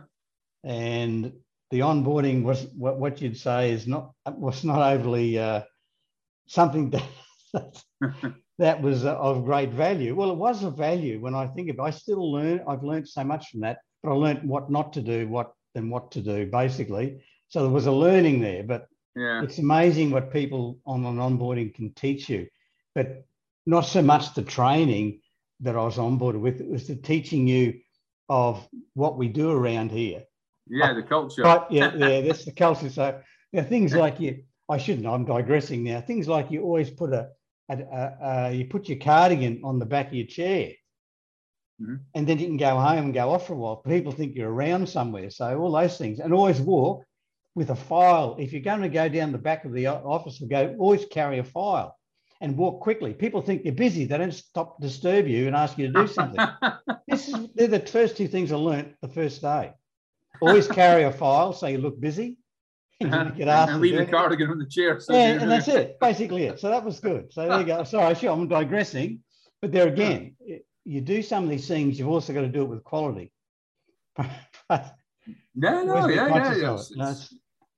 and 0.65 1.33
the 1.71 1.81
onboarding 1.81 2.43
was 2.43 2.67
what, 2.77 2.99
what 2.99 3.21
you'd 3.21 3.37
say 3.37 3.73
is 3.73 3.87
not 3.87 4.13
was 4.27 4.65
not 4.65 4.81
overly 4.81 5.39
uh, 5.39 5.63
something 6.47 6.91
that 6.91 7.83
that 8.59 8.81
was 8.81 9.05
of 9.05 9.45
great 9.45 9.71
value. 9.71 10.15
Well, 10.15 10.31
it 10.31 10.37
was 10.37 10.63
of 10.63 10.77
value 10.77 11.21
when 11.21 11.35
I 11.35 11.47
think 11.49 11.69
of 11.69 11.77
it. 11.77 11.83
I 11.83 11.91
still 11.91 12.33
learn, 12.33 12.63
I've 12.69 12.85
learned 12.85 13.09
so 13.09 13.25
much 13.25 13.51
from 13.51 13.61
that, 13.61 13.79
but 14.03 14.13
I 14.13 14.15
learned 14.15 14.49
what 14.49 14.71
not 14.71 14.93
to 14.95 15.03
do, 15.03 15.29
what 15.29 15.53
and 15.75 15.91
what 15.91 16.11
to 16.13 16.21
do, 16.21 16.47
basically. 16.47 17.25
So 17.49 17.63
there 17.63 17.71
was 17.71 17.87
a 17.87 17.93
learning 17.93 18.41
there, 18.41 18.63
but 18.63 18.87
yeah. 19.17 19.43
it's 19.43 19.59
amazing 19.59 20.11
what 20.11 20.33
people 20.33 20.79
on 20.87 21.05
an 21.05 21.17
onboarding 21.17 21.75
can 21.75 21.93
teach 21.95 22.29
you. 22.29 22.49
But 22.95 23.27
not 23.67 23.83
so 23.83 24.03
much 24.03 24.35
the 24.35 24.43
training 24.43 25.21
that 25.61 25.77
I 25.77 25.85
was 25.85 25.97
onboarded 25.97 26.41
with, 26.41 26.61
it 26.61 26.69
was 26.69 26.87
the 26.89 26.97
teaching 26.97 27.47
you 27.47 27.81
of 28.29 28.67
what 28.95 29.17
we 29.17 29.29
do 29.29 29.51
around 29.51 29.91
here. 29.91 30.25
Yeah, 30.69 30.95
the 30.95 31.03
culture. 31.03 31.43
Right, 31.43 31.63
yeah, 31.71 31.95
yeah, 31.97 32.21
that's 32.23 32.45
the 32.45 32.53
culture. 32.53 32.91
So 32.91 33.21
yeah, 33.53 33.63
things 33.63 33.95
like 33.95 34.21
you, 34.21 34.43
I 34.69 34.79
shouldn't, 34.79 35.07
I'm 35.07 35.25
digressing 35.25 35.85
now. 35.85 36.01
Things 36.01 36.29
like 36.29 36.51
you 36.51 36.63
always 36.63 36.91
put 36.91 37.13
a, 37.13 37.31
you 38.53 38.67
put 38.67 38.89
your 38.89 38.99
cardigan 38.99 39.61
on 39.65 39.79
the 39.79 39.87
back 39.87 40.09
of 40.09 40.15
your 40.15 40.27
chair. 40.27 40.73
Mm-hmm. 41.81 41.97
And 42.15 42.27
then 42.27 42.39
you 42.39 42.47
can 42.47 42.57
go 42.57 42.79
home 42.79 42.99
and 42.99 43.15
go 43.15 43.31
off 43.31 43.47
for 43.47 43.55
a 43.55 43.57
while. 43.57 43.77
People 43.77 44.13
think 44.13 44.35
you're 44.35 44.53
around 44.53 44.89
somewhere. 44.89 45.31
So 45.31 45.59
all 45.59 45.73
those 45.73 45.99
things. 45.99 46.21
And 46.21 46.33
always 46.33 46.61
walk 46.61 47.05
with 47.55 47.71
a 47.71 47.77
file. 47.77 48.37
If 48.39 48.53
you're 48.53 48.63
going 48.63 48.83
to 48.83 48.89
go 48.89 49.09
down 49.09 49.33
the 49.33 49.39
back 49.39 49.65
of 49.65 49.73
the 49.73 49.87
office 49.87 50.41
and 50.41 50.51
go, 50.51 50.75
always 50.79 51.05
carry 51.07 51.39
a 51.39 51.45
file 51.45 51.97
and 52.41 52.57
walk 52.57 52.81
quickly. 52.81 53.15
People 53.15 53.41
think 53.41 53.65
you're 53.65 53.75
busy. 53.75 54.05
They 54.05 54.19
don't 54.19 54.35
stop 54.35 54.81
disturb 54.81 55.29
you 55.29 55.47
and 55.47 55.55
ask 55.55 55.79
you 55.79 55.87
to 55.87 55.93
do 55.93 56.07
something. 56.09 56.45
this 57.09 57.29
is 57.29 57.49
they're 57.55 57.69
the 57.69 57.81
first 57.81 58.17
two 58.17 58.29
things 58.29 58.53
I 58.53 58.57
learnt 58.57 58.95
the 59.01 59.09
first 59.09 59.41
day. 59.41 59.73
Always 60.41 60.67
carry 60.67 61.05
a 61.05 61.13
file 61.13 61.53
so 61.53 61.69
you 61.69 61.79
look 61.79 62.01
busy 62.01 62.37
and, 63.01 63.15
and 63.15 63.81
leave 63.81 63.97
the 63.97 64.07
cardigan 64.07 64.51
on 64.51 64.59
the 64.59 64.67
chair. 64.67 64.99
So 64.99 65.13
yeah, 65.13 65.41
and 65.41 65.51
that's 65.51 65.69
it, 65.69 65.99
basically 66.01 66.45
it. 66.45 66.59
So 66.59 66.69
that 66.71 66.85
was 66.85 67.01
good. 67.01 67.33
So 67.33 67.47
there 67.49 67.61
you 67.61 67.67
go. 67.67 67.85
Sorry, 67.85 68.15
sure, 68.15 68.33
I'm 68.33 68.49
digressing, 68.49 69.21
but 69.61 69.73
there 69.73 69.89
again, 69.89 70.37
you 70.85 71.01
do 71.01 71.23
some 71.23 71.45
of 71.45 71.51
these 71.51 71.69
things. 71.69 71.99
You've 71.99 72.09
also 72.09 72.33
got 72.33 72.43
to 72.43 72.49
do 72.49 72.63
it 72.63 72.69
with 72.69 72.83
quality. 72.83 73.33
no, 74.19 74.35
no, 75.55 76.09
yeah, 76.09 76.29
yeah, 76.29 76.55
yeah. 76.57 76.75
It's, 76.75 76.97
no, 76.97 77.11
it's, 77.11 77.35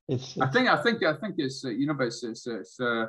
it's, 0.08 0.38
I 0.40 0.46
think, 0.48 0.68
I 0.68 0.82
think, 0.82 1.02
I 1.04 1.14
think 1.14 1.34
it's 1.38 1.64
uh, 1.64 1.70
you 1.70 1.86
know, 1.86 1.94
but 1.94 2.08
it's, 2.08 2.22
it's, 2.22 2.46
it's 2.46 2.78
uh, 2.80 3.06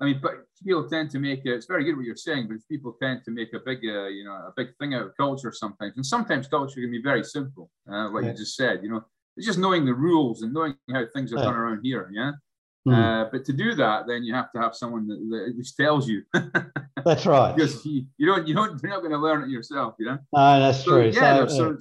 I 0.00 0.04
mean, 0.04 0.20
but 0.22 0.32
people 0.64 0.88
tend 0.88 1.10
to 1.10 1.18
make 1.18 1.40
it, 1.44 1.50
it's 1.50 1.66
very 1.66 1.84
good 1.84 1.96
what 1.96 2.04
you're 2.04 2.16
saying, 2.16 2.46
but 2.48 2.58
people 2.70 2.96
tend 3.02 3.24
to 3.24 3.30
make 3.32 3.52
a 3.52 3.58
big, 3.58 3.78
uh, 3.84 4.06
you 4.06 4.24
know, 4.24 4.32
a 4.32 4.52
big 4.56 4.68
thing 4.78 4.94
out 4.94 5.02
of 5.02 5.16
culture 5.16 5.52
sometimes. 5.52 5.94
And 5.96 6.06
sometimes 6.06 6.46
culture 6.46 6.80
can 6.80 6.90
be 6.90 7.02
very 7.02 7.24
simple, 7.24 7.68
uh, 7.90 8.08
like 8.10 8.24
yeah. 8.24 8.30
you 8.30 8.36
just 8.36 8.54
said, 8.56 8.80
you 8.82 8.90
know, 8.90 9.04
it's 9.36 9.46
just 9.46 9.58
knowing 9.58 9.84
the 9.84 9.94
rules 9.94 10.42
and 10.42 10.52
knowing 10.54 10.74
how 10.92 11.04
things 11.14 11.32
are 11.32 11.36
Yeah. 11.38 11.44
done 11.44 11.54
around 11.56 11.80
here. 11.82 12.10
Yeah. 12.14 12.32
Hmm. 12.86 12.94
Uh, 12.94 13.24
but 13.32 13.44
to 13.46 13.52
do 13.52 13.74
that, 13.74 14.06
then 14.06 14.22
you 14.22 14.34
have 14.34 14.52
to 14.52 14.60
have 14.60 14.74
someone 14.74 15.08
that, 15.08 15.18
that 15.30 15.48
at 15.50 15.56
least 15.56 15.76
tells 15.76 16.08
you. 16.08 16.22
That's 17.04 17.26
right. 17.26 17.52
because 17.56 17.84
you, 17.84 18.06
you 18.18 18.26
don't, 18.26 18.46
you 18.46 18.54
don't, 18.54 18.80
you're 18.82 18.92
not 18.92 19.00
going 19.00 19.12
to 19.12 19.18
learn 19.18 19.42
it 19.42 19.50
yourself. 19.50 19.94
You 19.98 20.06
know. 20.06 20.18
No, 20.32 20.60
that's 20.60 20.84
So, 20.84 20.90
true. 20.92 21.10
yeah, 21.12 21.46
So, 21.48 21.76
so, 21.76 21.78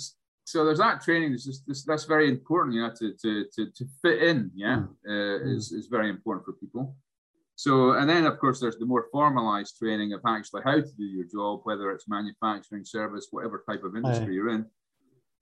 so 0.48 0.64
there's 0.64 0.78
that 0.78 1.02
training. 1.02 1.32
That's 1.32 1.44
just 1.44 1.68
this, 1.68 1.84
that's 1.84 2.06
very 2.06 2.30
important. 2.30 2.76
You 2.76 2.84
know, 2.84 2.94
to 3.00 3.14
to 3.22 3.46
to, 3.54 3.72
to 3.72 3.86
fit 4.02 4.24
in. 4.24 4.50
Yeah, 4.56 4.84
uh, 5.08 5.44
is 5.44 5.74
is 5.74 5.88
very 5.88 6.10
important 6.10 6.46
for 6.46 6.54
people. 6.54 6.96
So, 7.56 7.94
and 7.94 8.10
then 8.10 8.26
of 8.26 8.40
course 8.40 8.62
there's 8.62 8.78
the 8.78 8.86
more 8.86 9.08
formalized 9.12 9.78
training 9.78 10.14
of 10.14 10.22
actually 10.26 10.62
how 10.64 10.76
to 10.76 10.92
do 10.98 11.04
your 11.04 11.26
job, 11.26 11.62
whether 11.64 11.92
it's 11.92 12.08
manufacturing, 12.08 12.86
service, 12.86 13.28
whatever 13.32 13.64
type 13.70 13.84
of 13.84 13.98
industry 13.98 14.36
you're 14.36 14.50
in. 14.50 14.66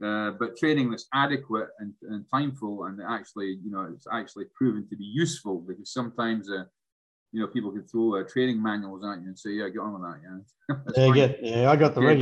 Uh, 0.03 0.31
but 0.31 0.57
training 0.57 0.89
that's 0.89 1.07
adequate 1.13 1.67
and, 1.79 1.93
and 2.09 2.25
timeful 2.33 2.85
and 2.85 2.99
actually, 3.07 3.59
you 3.63 3.71
know, 3.71 3.87
it's 3.93 4.07
actually 4.11 4.45
proven 4.55 4.87
to 4.89 4.95
be 4.95 5.05
useful 5.05 5.59
because 5.59 5.93
sometimes, 5.93 6.49
uh, 6.49 6.63
you 7.31 7.41
know, 7.41 7.47
people 7.47 7.71
can 7.71 7.83
throw 7.83 8.15
uh, 8.15 8.23
training 8.23 8.61
manuals 8.61 9.03
at 9.05 9.21
you 9.21 9.27
and 9.27 9.37
say, 9.37 9.51
yeah, 9.51 9.69
get 9.69 9.79
on 9.79 9.93
with 9.93 10.01
that. 10.01 10.19
Yeah. 10.23 10.75
Yeah, 10.97 11.13
yeah, 11.13 11.61
yeah, 11.61 11.71
I 11.71 11.75
got 11.75 11.95
the 11.95 12.01
Yeah, 12.01 12.15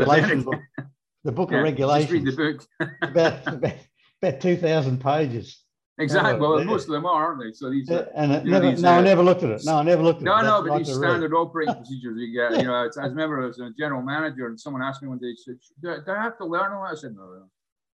but 0.43 0.59
then 1.23 1.23
regulation 1.23 1.23
if- 1.23 1.23
book, 1.23 1.23
the 1.23 1.31
book 1.31 1.51
Yeah, 1.51 1.85
of 1.85 2.01
Just 2.01 2.11
read 2.11 2.25
the 2.25 2.31
book. 2.31 2.91
about, 3.01 3.47
about, 3.47 3.73
about 4.21 4.41
2,000 4.41 5.01
pages. 5.01 5.63
Exactly. 5.99 6.39
Well, 6.39 6.63
most 6.63 6.85
of 6.85 6.93
them 6.93 7.05
are, 7.05 7.27
aren't 7.27 7.43
they? 7.43 7.51
So 7.53 7.69
these. 7.69 7.89
Are, 7.91 8.07
and 8.15 8.31
it 8.31 8.45
you 8.45 8.51
know, 8.51 8.59
never, 8.59 8.71
these, 8.71 8.81
no, 8.81 8.89
I 8.89 8.97
uh, 8.97 9.01
never 9.01 9.21
looked 9.21 9.43
at 9.43 9.51
it. 9.51 9.61
No, 9.63 9.75
I 9.75 9.83
never 9.83 10.01
looked 10.01 10.21
at 10.21 10.25
no, 10.25 10.37
it. 10.39 10.43
no, 10.43 10.61
no, 10.61 10.67
but 10.67 10.77
these 10.79 10.87
to 10.87 10.99
read. 10.99 11.09
standard 11.09 11.33
operating 11.35 11.75
procedures 11.75 12.17
you 12.17 12.33
get. 12.33 12.57
You 12.59 12.63
know, 12.65 12.83
it's, 12.83 12.97
I 12.97 13.05
remember 13.05 13.47
as 13.47 13.59
a 13.59 13.69
general 13.77 14.01
manager, 14.01 14.47
and 14.47 14.59
someone 14.59 14.81
asked 14.81 15.03
me 15.03 15.09
one 15.09 15.19
day, 15.19 15.35
said, 15.35 15.57
"Do 15.83 15.91
I, 15.91 15.97
do 16.03 16.11
I 16.11 16.23
have 16.23 16.37
to 16.39 16.45
learn 16.45 16.73
all 16.73 16.83
that?" 16.83 16.93
I 16.93 16.95
said, 16.95 17.13
"No, 17.15 17.21
no, 17.21 17.43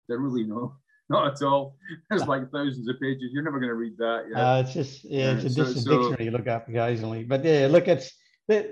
there 0.09 0.19
really 0.19 0.45
no, 0.45 0.77
not 1.09 1.33
at 1.33 1.43
all. 1.43 1.75
There's 2.09 2.25
like 2.25 2.53
thousands 2.53 2.89
of 2.89 3.01
pages. 3.01 3.31
You're 3.33 3.43
never 3.43 3.59
going 3.59 3.71
to 3.71 3.75
read 3.75 3.99
that." 3.99 4.27
Yeah. 4.31 4.53
Uh, 4.53 4.61
it's 4.61 4.75
just 4.75 5.05
yeah, 5.05 5.33
it's 5.33 5.45
a, 5.45 5.51
so- 5.51 5.63
a 5.63 5.67
so- 5.67 5.91
dictionary 5.91 6.25
you 6.27 6.31
look 6.31 6.47
up 6.47 6.69
occasionally. 6.69 7.25
But 7.25 7.45
yeah, 7.45 7.67
look, 7.69 7.89
it's 7.89 8.13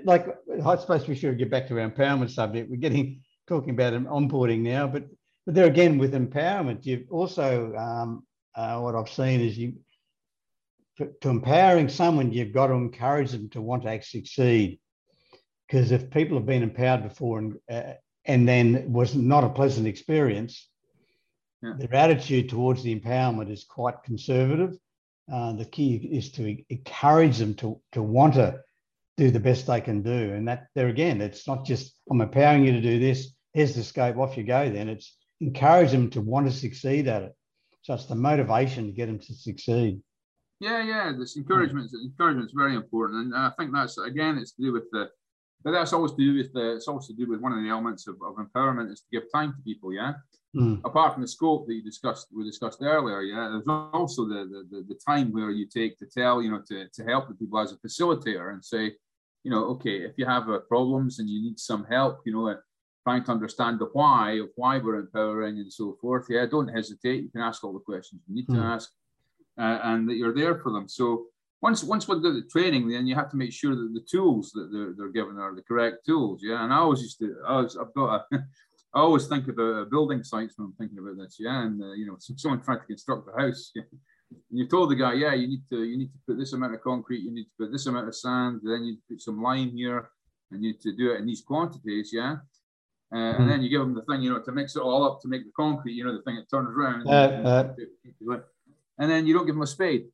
like 0.05 0.25
I 0.65 0.77
suppose 0.77 1.05
we 1.05 1.15
should 1.15 1.37
get 1.37 1.51
back 1.51 1.67
to 1.67 1.81
our 1.81 1.89
empowerment 1.89 2.31
subject. 2.31 2.69
We're 2.69 2.77
getting 2.77 3.23
talking 3.47 3.71
about 3.71 3.93
onboarding 3.93 4.59
now, 4.61 4.87
but 4.87 5.03
but 5.45 5.55
there 5.55 5.65
again 5.67 5.97
with 5.97 6.13
empowerment, 6.13 6.85
you've 6.85 7.09
also 7.09 7.73
um, 7.75 8.25
uh, 8.55 8.79
what 8.79 8.95
I've 8.95 9.09
seen 9.09 9.39
is 9.41 9.57
you 9.57 9.73
to, 10.97 11.09
to 11.21 11.29
empowering 11.29 11.89
someone, 11.89 12.33
you've 12.33 12.53
got 12.53 12.67
to 12.67 12.73
encourage 12.73 13.31
them 13.31 13.49
to 13.49 13.61
want 13.61 13.83
to 13.83 13.89
actually 13.89 14.21
succeed. 14.21 14.79
Because 15.67 15.91
if 15.91 16.09
people 16.09 16.37
have 16.37 16.45
been 16.45 16.63
empowered 16.63 17.03
before 17.03 17.39
and 17.39 17.55
uh, 17.69 17.93
and 18.25 18.47
then 18.47 18.75
it 18.75 18.89
was 18.89 19.15
not 19.15 19.43
a 19.45 19.49
pleasant 19.49 19.87
experience, 19.87 20.69
Yeah. 21.63 21.75
their 21.79 21.95
attitude 21.95 22.49
towards 22.49 22.83
the 22.83 22.93
empowerment 22.99 23.49
is 23.49 23.63
quite 23.63 24.03
conservative. 24.03 24.73
Uh, 25.31 25.53
the 25.53 25.65
key 25.65 25.95
is 25.95 26.31
to 26.31 26.43
encourage 26.69 27.37
them 27.37 27.53
to, 27.55 27.81
to 27.91 28.01
want 28.03 28.33
to 28.35 28.59
do 29.17 29.31
the 29.31 29.39
best 29.39 29.65
they 29.65 29.81
can 29.81 30.01
do. 30.03 30.33
And 30.35 30.47
that 30.47 30.67
there 30.75 30.89
again, 30.89 31.21
it's 31.21 31.47
not 31.47 31.65
just 31.65 31.95
I'm 32.09 32.21
empowering 32.21 32.65
you 32.65 32.73
to 32.73 32.81
do 32.81 32.99
this, 32.99 33.33
here's 33.57 33.73
the 33.73 33.83
scope, 33.83 34.17
off 34.17 34.37
you 34.37 34.43
go 34.43 34.69
then. 34.69 34.87
It's 34.87 35.17
encourage 35.41 35.91
them 35.91 36.11
to 36.11 36.21
want 36.21 36.45
to 36.45 36.53
succeed 36.53 37.07
at 37.07 37.23
it. 37.23 37.33
So 37.81 37.95
it's 37.95 38.05
the 38.05 38.15
motivation 38.15 38.85
to 38.85 38.91
get 38.91 39.07
them 39.07 39.17
to 39.17 39.33
succeed. 39.33 39.99
Yeah, 40.59 40.83
yeah. 40.83 41.11
This 41.17 41.37
encouragement, 41.37 41.91
encouragement 41.91 42.47
is 42.47 42.53
very 42.55 42.75
important, 42.75 43.33
and 43.33 43.35
I 43.35 43.51
think 43.57 43.71
that's 43.73 43.97
again, 43.97 44.37
it's 44.37 44.51
to 44.53 44.61
do 44.61 44.73
with 44.73 44.89
the, 44.91 45.09
but 45.63 45.71
that's 45.71 45.91
always 45.91 46.11
to 46.11 46.17
do 46.17 46.37
with 46.37 46.53
the. 46.53 46.75
It's 46.75 46.87
also 46.87 47.13
to 47.13 47.17
do 47.17 47.29
with 47.29 47.41
one 47.41 47.51
of 47.51 47.63
the 47.63 47.69
elements 47.69 48.07
of, 48.07 48.15
of 48.21 48.35
empowerment 48.35 48.91
is 48.91 49.01
to 49.01 49.07
give 49.11 49.23
time 49.33 49.53
to 49.53 49.61
people. 49.63 49.91
Yeah. 49.91 50.13
Mm. 50.55 50.81
Apart 50.85 51.13
from 51.13 51.23
the 51.23 51.27
scope 51.27 51.67
that 51.67 51.73
you 51.73 51.83
discussed, 51.83 52.27
we 52.31 52.43
discussed 52.43 52.79
earlier. 52.81 53.21
Yeah. 53.21 53.49
There's 53.49 53.67
also 53.67 54.25
the 54.25 54.65
the, 54.69 54.85
the, 54.87 54.99
time 55.07 55.31
where 55.31 55.51
you 55.51 55.67
take 55.67 55.97
to 55.99 56.05
tell, 56.05 56.41
you 56.41 56.51
know, 56.51 56.61
to, 56.67 56.87
to 56.87 57.03
help 57.03 57.27
the 57.27 57.35
people 57.35 57.59
as 57.59 57.73
a 57.73 57.77
facilitator 57.77 58.53
and 58.53 58.63
say, 58.63 58.93
you 59.43 59.51
know, 59.51 59.65
okay, 59.65 59.97
if 59.97 60.13
you 60.17 60.25
have 60.25 60.49
uh, 60.49 60.59
problems 60.67 61.19
and 61.19 61.29
you 61.29 61.41
need 61.41 61.59
some 61.59 61.85
help, 61.89 62.21
you 62.25 62.33
know, 62.33 62.55
trying 63.07 63.23
to 63.23 63.31
understand 63.37 63.79
the 63.79 63.89
why 63.99 64.23
of 64.43 64.49
why 64.61 64.73
we're 64.83 64.99
empowering 65.05 65.55
and 65.63 65.71
so 65.71 65.87
forth. 66.01 66.25
Yeah. 66.29 66.45
Don't 66.45 66.75
hesitate. 66.79 67.23
You 67.23 67.31
can 67.35 67.45
ask 67.49 67.63
all 67.63 67.71
the 67.79 67.89
questions 67.91 68.19
you 68.27 68.35
need 68.35 68.47
to 68.47 68.59
Mm. 68.61 68.73
ask 68.75 68.87
uh, 69.63 69.79
and 69.89 69.99
that 70.09 70.17
you're 70.19 70.37
there 70.41 70.55
for 70.61 70.71
them. 70.75 70.87
So 70.99 71.05
once 71.67 71.79
once 71.93 72.03
we've 72.07 72.25
got 72.25 72.35
the 72.39 72.47
training, 72.55 72.83
then 72.89 73.07
you 73.07 73.15
have 73.21 73.31
to 73.31 73.41
make 73.43 73.53
sure 73.61 73.75
that 73.79 73.91
the 73.97 74.05
tools 74.15 74.45
that 74.55 74.67
they're, 74.73 74.93
they're 74.97 75.17
given 75.19 75.37
are 75.43 75.55
the 75.55 75.67
correct 75.71 75.97
tools. 76.09 76.37
Yeah, 76.49 76.59
and 76.63 76.73
I 76.75 76.77
always 76.83 77.01
used 77.07 77.19
to, 77.23 77.27
I 77.47 77.55
was, 77.61 77.73
I've 77.81 77.93
got 77.99 78.09
a, 78.15 78.19
I 78.97 78.99
always 79.05 79.27
think 79.27 79.45
about 79.47 79.89
building 79.95 80.21
sites 80.31 80.53
when 80.55 80.65
I'm 80.67 80.77
thinking 80.79 80.99
about 80.99 81.17
this. 81.21 81.37
Yeah, 81.45 81.57
and 81.65 81.75
uh, 81.87 81.93
you 81.99 82.05
know, 82.07 82.17
someone 82.19 82.61
trying 82.61 82.81
to 82.81 82.91
construct 82.93 83.29
a 83.31 83.41
house. 83.41 83.63
Yeah. 83.77 83.87
And 84.49 84.59
you 84.59 84.67
told 84.67 84.87
the 84.91 84.95
guy, 85.03 85.13
yeah, 85.23 85.33
you 85.41 85.47
need 85.53 85.63
to 85.71 85.79
you 85.91 85.97
need 86.01 86.11
to 86.15 86.21
put 86.27 86.37
this 86.37 86.51
amount 86.51 86.73
of 86.75 86.81
concrete, 86.91 87.23
you 87.27 87.33
need 87.37 87.49
to 87.51 87.57
put 87.59 87.71
this 87.71 87.85
amount 87.89 88.09
of 88.09 88.15
sand, 88.23 88.59
then 88.69 88.81
you 88.87 88.93
put 89.09 89.21
some 89.21 89.41
lime 89.47 89.71
here, 89.81 90.01
and 90.51 90.61
you 90.61 90.71
need 90.71 90.81
to 90.81 90.91
do 91.01 91.05
it 91.11 91.19
in 91.21 91.25
these 91.25 91.43
quantities. 91.51 92.09
Yeah. 92.19 92.33
Uh, 93.13 93.15
Mhm. 93.15 93.39
And 93.39 93.49
then 93.49 93.61
you 93.61 93.69
give 93.69 93.81
them 93.81 93.93
the 93.93 94.03
thing, 94.03 94.21
you 94.21 94.29
know, 94.29 94.41
to 94.41 94.51
mix 94.51 94.75
it 94.75 94.81
all 94.81 95.03
up 95.03 95.21
to 95.21 95.27
make 95.27 95.45
the 95.45 95.51
concrete, 95.51 95.93
you 95.93 96.03
know, 96.03 96.13
the 96.13 96.21
thing 96.23 96.35
that 96.35 96.49
turns 96.49 96.69
around. 96.69 97.07
Uh, 97.07 97.73
uh. 97.73 97.73
and 98.99 99.09
then 99.09 99.25
you 99.25 99.33
don't 99.33 99.45
give 99.45 99.55
them 99.55 99.61
a 99.61 99.67
spade. 99.67 100.07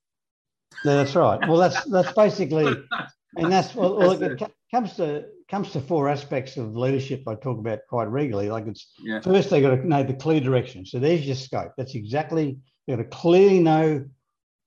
Yeah, 0.85 0.95
that's 0.95 1.15
right. 1.15 1.39
Well, 1.47 1.57
that's 1.57 1.83
that's 1.85 2.11
basically, 2.13 2.67
and 3.37 3.51
that's 3.51 3.73
well, 3.73 3.97
well 3.97 4.11
it 4.11 4.37
co- 4.37 4.51
comes 4.71 4.93
to 4.95 5.25
comes 5.49 5.71
to 5.71 5.81
four 5.81 6.09
aspects 6.09 6.57
of 6.57 6.75
leadership 6.75 7.27
I 7.27 7.35
talk 7.35 7.59
about 7.59 7.79
quite 7.89 8.05
regularly. 8.09 8.49
Like 8.49 8.67
it's 8.67 8.93
Yeah. 8.99 9.21
first 9.21 9.49
they 9.49 9.61
got 9.61 9.75
to 9.75 9.87
know 9.87 10.03
the 10.03 10.13
clear 10.13 10.39
direction. 10.39 10.85
So 10.85 10.99
there's 10.99 11.25
your 11.25 11.35
scope. 11.35 11.73
That's 11.77 11.95
exactly 11.95 12.59
you 12.85 12.95
got 12.95 13.03
to 13.03 13.09
clearly 13.09 13.59
know 13.59 14.05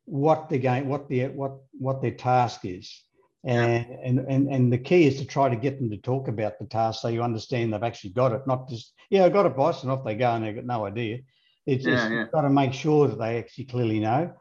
what 0.05 0.49
the 0.49 0.59
game, 0.59 0.89
what 0.89 1.09
the 1.09 1.27
what 1.29 1.59
what 1.79 2.03
their 2.03 2.15
task 2.15 2.65
is. 2.65 3.03
And, 3.47 3.87
and 4.03 4.19
and 4.19 4.49
and 4.53 4.73
the 4.73 4.79
key 4.79 5.07
is 5.07 5.19
to 5.19 5.25
try 5.25 5.49
to 5.49 5.55
get 5.55 5.79
them 5.79 5.89
to 5.91 5.97
talk 5.99 6.27
about 6.27 6.59
the 6.59 6.67
task 6.67 7.01
so 7.01 7.09
you 7.09 7.23
understand 7.23 7.73
they've 7.73 7.83
actually 7.83 8.11
got 8.11 8.33
it, 8.33 8.47
not 8.47 8.69
just 8.69 8.93
yeah, 9.09 9.25
I 9.25 9.29
got 9.29 9.47
it, 9.47 9.57
boss, 9.57 9.83
and 9.83 9.93
off 9.93 10.05
they 10.05 10.17
go 10.17 10.33
and 10.33 10.45
they've 10.45 10.55
got 10.55 10.65
no 10.67 10.85
idea. 10.85 11.19
It's 11.65 11.85
Yeah, 11.85 11.95
just 11.95 12.11
yeah. 12.11 12.25
got 12.33 12.43
to 12.43 12.51
make 12.51 12.73
sure 12.73 13.07
that 13.09 13.19
they 13.19 13.39
actually 13.39 13.67
clearly 13.67 14.01
know. 14.01 14.33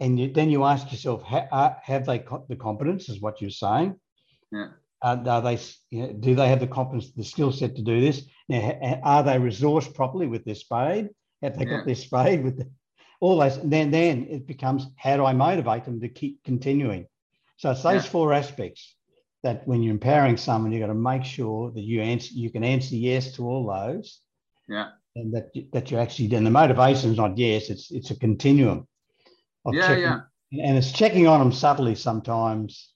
And 0.00 0.18
you, 0.18 0.32
then 0.32 0.50
you 0.50 0.64
ask 0.64 0.90
yourself, 0.92 1.22
ha, 1.22 1.46
uh, 1.50 1.74
have 1.82 2.06
they 2.06 2.18
got 2.18 2.48
the 2.48 2.56
competence, 2.56 3.08
is 3.08 3.20
what 3.20 3.40
you're 3.40 3.50
saying? 3.50 3.98
Yeah. 4.52 4.68
Uh, 5.02 5.18
are 5.26 5.42
they, 5.42 5.58
you 5.90 6.02
know, 6.02 6.12
do 6.12 6.34
they 6.34 6.48
have 6.48 6.60
the 6.60 6.66
competence, 6.66 7.12
the 7.12 7.24
skill 7.24 7.52
set 7.52 7.76
to 7.76 7.82
do 7.82 8.00
this? 8.00 8.22
Now, 8.48 9.00
are 9.02 9.22
they 9.22 9.36
resourced 9.36 9.94
properly 9.94 10.26
with 10.26 10.44
their 10.44 10.54
spade? 10.54 11.10
Have 11.42 11.58
they 11.58 11.64
Yeah. 11.64 11.76
got 11.76 11.86
their 11.86 11.94
spade 11.94 12.42
with 12.42 12.58
the, 12.58 12.70
all 13.20 13.38
those? 13.38 13.56
And 13.56 13.72
then, 13.72 13.90
then 13.90 14.26
it 14.30 14.46
becomes 14.46 14.86
how 14.96 15.16
do 15.16 15.24
I 15.24 15.32
motivate 15.32 15.84
them 15.84 16.00
to 16.00 16.08
keep 16.08 16.42
continuing? 16.44 17.06
So 17.56 17.70
it's 17.70 17.82
those 17.82 18.04
Yeah. 18.04 18.10
four 18.10 18.32
aspects 18.32 18.96
that 19.42 19.66
when 19.68 19.82
you're 19.82 19.92
empowering 19.92 20.36
someone, 20.36 20.72
you've 20.72 20.80
got 20.80 20.86
to 20.88 20.94
make 20.94 21.24
sure 21.24 21.70
that 21.72 21.82
you 21.82 22.00
answer, 22.00 22.32
you 22.34 22.50
can 22.50 22.64
answer 22.64 22.96
yes 22.96 23.32
to 23.32 23.46
all 23.46 23.66
those, 23.66 24.20
Yeah. 24.68 24.90
and 25.14 25.34
that 25.34 25.50
you- 25.54 25.68
that 25.72 25.90
you 25.90 25.98
actually. 25.98 26.28
Then 26.28 26.44
the 26.44 26.50
motivation 26.50 27.10
is 27.12 27.16
not 27.16 27.38
yes; 27.38 27.70
it's 27.70 27.90
it's 27.90 28.10
a 28.10 28.16
continuum. 28.18 28.88
Of 29.66 29.74
Yeah, 29.74 29.86
checking, 29.86 30.02
yeah. 30.02 30.20
and 30.66 30.76
it's 30.76 30.92
checking 30.92 31.26
on 31.26 31.40
them 31.40 31.52
subtly 31.52 31.94
sometimes, 31.94 32.92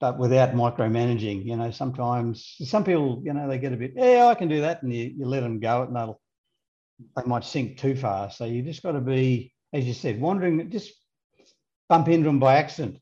but 0.00 0.18
without 0.18 0.52
micromanaging. 0.54 1.44
You 1.46 1.56
know, 1.56 1.70
sometimes 1.70 2.56
some 2.64 2.84
people, 2.84 3.22
you 3.24 3.32
know, 3.32 3.48
they 3.48 3.58
get 3.58 3.72
a 3.72 3.76
bit, 3.76 3.92
yeah, 3.96 4.26
I 4.26 4.34
can 4.34 4.48
do 4.48 4.60
that, 4.62 4.82
and 4.82 4.92
you, 4.92 5.04
you 5.16 5.24
let 5.26 5.40
them 5.40 5.60
go, 5.60 5.82
and 5.82 5.94
they'll 5.96 6.20
they 7.16 7.22
might 7.24 7.44
sink 7.44 7.78
too 7.78 7.94
far. 7.96 8.30
So 8.30 8.44
you 8.44 8.62
just 8.62 8.82
got 8.82 8.92
to 8.92 9.00
be, 9.00 9.54
as 9.72 9.86
you 9.86 9.94
said, 9.94 10.20
wandering, 10.20 10.70
just 10.70 10.92
bump 11.88 12.08
into 12.08 12.24
them 12.26 12.38
by 12.38 12.56
accident, 12.56 13.00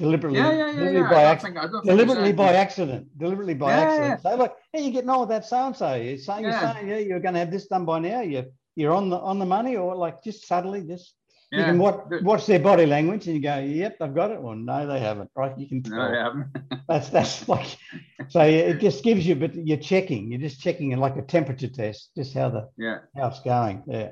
deliberately, 0.00 0.38
Yeah, 0.38 0.50
yeah, 0.50 0.66
yeah, 0.66 0.72
deliberately 0.72 1.02
by 1.02 1.22
accident. 1.22 1.54
think, 1.54 1.56
I 1.56 1.72
don't 1.72 1.82
think 1.82 1.84
Deliberately 1.84 2.32
by 2.32 2.52
accident, 2.54 3.18
deliberately 3.18 3.54
by 3.54 3.72
accident. 3.72 4.22
Say, 4.22 4.36
look, 4.36 4.56
hey, 4.72 4.82
you 4.82 4.90
getting 4.90 5.10
on 5.10 5.20
with 5.20 5.28
that 5.28 5.44
so 5.44 5.66
and 5.66 5.76
so? 5.76 5.94
You're 5.94 6.18
saying, 6.18 6.44
you're 6.44 6.58
saying, 6.58 6.88
yeah, 6.88 6.98
you're 6.98 7.20
going 7.20 7.34
to 7.34 7.40
have 7.40 7.50
this 7.50 7.66
done 7.68 7.84
by 7.84 8.00
now. 8.00 8.22
You're, 8.22 8.46
you're 8.74 8.92
on 8.92 9.10
the 9.10 9.18
on 9.18 9.38
the 9.38 9.46
money, 9.46 9.76
or 9.76 9.94
like 9.94 10.22
just 10.24 10.46
subtly, 10.46 10.82
just 10.82 11.14
you 11.52 11.64
can 11.64 11.78
watch, 11.78 12.04
watch 12.22 12.46
their 12.46 12.60
body 12.60 12.86
language 12.86 13.26
and 13.26 13.34
you 13.34 13.42
go, 13.42 13.58
yep, 13.58 13.98
they've 13.98 14.14
got 14.14 14.30
it. 14.30 14.40
Well, 14.40 14.54
no, 14.54 14.86
they 14.86 15.00
haven't. 15.00 15.30
Right? 15.34 15.56
You 15.58 15.66
can 15.66 15.82
tell. 15.82 15.96
No, 15.96 16.10
they 16.10 16.16
haven't. 16.16 16.46
That's 16.88 17.08
that's 17.08 17.48
like 17.48 17.76
so 18.28 18.40
it 18.42 18.80
just 18.80 19.02
gives 19.02 19.26
you, 19.26 19.34
but 19.34 19.54
you're 19.54 19.76
checking. 19.76 20.30
You're 20.30 20.40
just 20.40 20.60
checking 20.60 20.92
it 20.92 20.98
like 20.98 21.16
a 21.16 21.22
temperature 21.22 21.68
test, 21.68 22.10
just 22.16 22.34
how 22.34 22.50
the 22.50 22.68
yeah. 22.76 22.98
how 23.16 23.28
it's 23.28 23.40
going. 23.40 23.82
Yeah. 23.86 24.10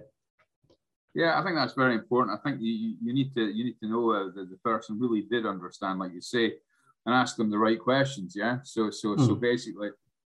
Yeah, 1.14 1.38
I 1.38 1.42
think 1.42 1.56
that's 1.56 1.74
very 1.74 1.94
important. 1.94 2.38
I 2.38 2.42
think 2.48 2.60
you, 2.60 2.94
you- 3.02 3.14
need 3.14 3.34
to 3.34 3.44
you 3.46 3.64
need 3.64 3.78
to 3.82 3.88
know 3.88 4.12
uh, 4.12 4.24
that 4.34 4.50
the 4.50 4.56
person 4.62 4.98
really 5.00 5.22
did 5.22 5.46
understand, 5.46 5.98
like 5.98 6.12
you 6.12 6.20
say, 6.20 6.54
and 7.06 7.14
ask 7.14 7.36
them 7.36 7.50
the 7.50 7.58
right 7.58 7.78
questions. 7.78 8.34
Yeah. 8.36 8.58
So 8.64 8.90
so 8.90 9.16
so 9.16 9.34
Mm. 9.34 9.40
basically, 9.40 9.90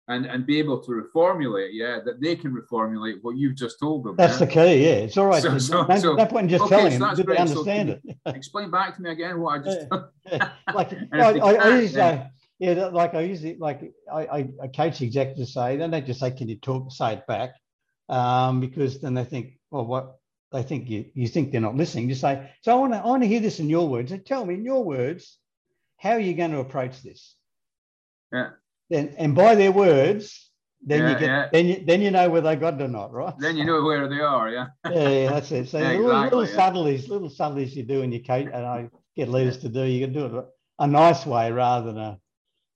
and 0.07 0.25
and 0.25 0.45
be 0.45 0.59
able 0.59 0.79
to 0.83 0.91
reformulate. 0.91 1.69
Yeah, 1.73 1.99
that 2.05 2.21
they 2.21 2.35
can 2.35 2.53
reformulate 2.53 3.19
what 3.21 3.37
you've 3.37 3.55
just 3.55 3.79
told 3.79 4.03
them. 4.03 4.15
That's 4.17 4.33
yeah? 4.39 4.45
the 4.45 4.51
key. 4.51 4.83
Yeah, 4.85 5.05
it's 5.05 5.17
all 5.17 5.27
right. 5.27 5.41
So- 5.41 5.51
to- 5.53 5.59
so- 5.59 5.85
no, 5.85 5.97
so- 5.97 6.15
no 6.15 6.25
point 6.25 6.43
in 6.43 6.49
just 6.49 6.65
okay, 6.65 6.75
telling 6.75 6.91
so 6.91 6.99
them. 6.99 7.07
that's 7.07 7.17
they 7.17 7.23
great. 7.23 7.37
So 7.37 7.41
understand 7.43 7.89
it? 7.89 8.01
Explain 8.25 8.69
back 8.69 8.95
to 8.97 9.01
me 9.01 9.09
again 9.11 9.39
what 9.39 9.59
I 9.61 9.63
just. 9.63 9.87
Yeah. 10.31 10.49
like 10.73 10.91
I, 11.13 11.17
I, 11.19 11.29
I 11.29 11.55
can't, 11.57 11.81
usually 11.81 12.21
yeah, 12.59 12.85
like 12.87 13.13
I 13.15 13.21
usually 13.21 13.57
like 13.57 13.81
I, 14.11 14.21
I, 14.37 14.49
I 14.63 14.67
coach 14.67 15.01
executives 15.01 15.53
say, 15.53 15.77
then 15.77 15.91
they 15.91 15.99
don't 15.99 16.07
just 16.07 16.19
say, 16.21 16.31
"Can 16.31 16.47
you 16.47 16.55
talk?" 16.57 16.91
Say 16.91 17.13
it 17.13 17.27
back, 17.27 17.55
um, 18.09 18.59
because 18.61 18.99
then 19.01 19.13
they 19.13 19.23
think, 19.25 19.59
well, 19.71 19.85
what 19.85 20.15
they 20.51 20.63
think 20.63 20.89
you 20.89 21.05
you 21.13 21.27
think 21.27 21.51
they're 21.51 21.61
not 21.61 21.75
listening. 21.75 22.09
Just 22.09 22.21
say, 22.21 22.49
so 22.61 22.71
I 22.71 22.75
want 22.75 22.93
to 22.93 22.99
I 22.99 23.05
want 23.05 23.23
to 23.23 23.27
hear 23.27 23.39
this 23.39 23.59
in 23.59 23.69
your 23.69 23.87
words, 23.87 24.11
and 24.11 24.25
tell 24.25 24.45
me 24.45 24.53
in 24.53 24.65
your 24.65 24.83
words, 24.83 25.37
how 25.97 26.11
are 26.11 26.19
you 26.19 26.33
going 26.33 26.51
to 26.51 26.59
approach 26.59 27.01
this? 27.01 27.35
Yeah. 28.31 28.51
Then 28.89 29.15
and 29.17 29.35
by 29.35 29.55
their 29.55 29.71
words, 29.71 30.49
then 30.85 31.01
Yeah, 31.01 31.09
you 31.09 31.19
get 31.19 31.27
yeah. 31.27 31.49
then 31.51 31.65
you 31.67 31.83
then 31.85 32.01
you 32.01 32.11
know 32.11 32.29
whether 32.29 32.49
they 32.49 32.55
got 32.55 32.75
it 32.75 32.81
or 32.81 32.87
not, 32.87 33.11
right? 33.11 33.33
Then 33.39 33.57
you 33.57 33.65
know 33.65 33.83
where 33.83 34.07
they 34.07 34.21
are. 34.21 34.49
Yeah. 34.49 34.67
yeah, 34.91 35.09
yeah, 35.09 35.29
that's 35.31 35.51
it. 35.51 35.67
So 35.69 35.79
Yeah, 35.79 35.89
little, 35.93 36.11
exactly, 36.11 36.39
little 36.39 36.55
subtleties, 36.55 37.09
little 37.09 37.29
subtleties 37.29 37.75
you 37.75 37.83
do 37.83 38.01
in 38.01 38.11
your 38.11 38.21
coach, 38.21 38.47
and 38.53 38.65
I 38.65 38.89
get 39.15 39.29
leaders 39.29 39.57
to 39.59 39.69
do. 39.69 39.83
You 39.83 40.05
can 40.05 40.13
do 40.13 40.25
it 40.25 40.45
a 40.79 40.87
nice 40.87 41.25
way 41.25 41.51
rather 41.51 41.87
than 41.87 41.97
a 41.97 42.19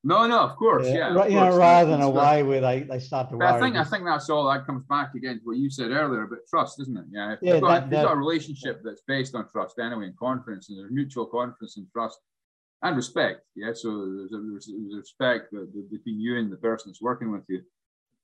No, 0.04 0.26
no, 0.28 0.40
of 0.40 0.56
course. 0.56 0.88
yeah, 0.88 1.14
Yeah. 1.14 1.20
of 1.24 1.30
you 1.30 1.36
know, 1.36 1.58
rather 1.58 1.92
than 1.92 2.02
a 2.02 2.10
way 2.10 2.42
where 2.44 2.62
they, 2.62 2.84
they 2.84 3.00
start 3.00 3.30
to 3.32 3.36
But 3.38 3.56
I 3.56 3.60
think 3.60 3.76
I 3.76 3.84
think 3.84 4.06
that's 4.06 4.30
all 4.30 4.50
that 4.50 4.66
comes 4.66 4.86
back 4.86 5.14
again 5.14 5.40
to 5.40 5.44
what 5.44 5.58
you 5.58 5.70
said 5.70 5.92
earlier 5.92 6.24
about 6.24 6.40
trust, 6.50 6.80
isn't 6.80 6.98
it? 6.98 7.06
Yeah. 7.12 7.34
If 7.34 7.40
Yeah, 7.42 7.54
you've 7.56 7.62
got, 7.64 7.68
that- 7.68 7.78
if 7.78 7.84
you've 7.92 8.02
got 8.04 8.10
that- 8.10 8.14
a 8.14 8.18
relationship 8.18 8.82
that's 8.84 9.02
based 9.08 9.36
on 9.36 9.50
trust 9.50 9.78
anyway, 9.78 10.06
and 10.06 10.18
confidence, 10.18 10.70
and 10.70 10.80
there's 10.80 10.92
mutual 10.92 11.26
confidence 11.26 11.76
and 11.78 11.86
trust 11.92 12.18
and 12.82 12.96
respect. 12.96 13.42
Yeah. 13.56 13.74
So 13.74 13.90
there's 14.16 14.32
a, 14.32 14.38
there's 14.50 14.70
a 14.70 14.96
respect 14.98 15.52
between 15.92 16.20
you 16.22 16.38
and 16.38 16.50
the 16.50 16.56
person 16.58 16.90
that's 16.92 17.02
working 17.02 17.32
with 17.32 17.44
you. 17.50 17.62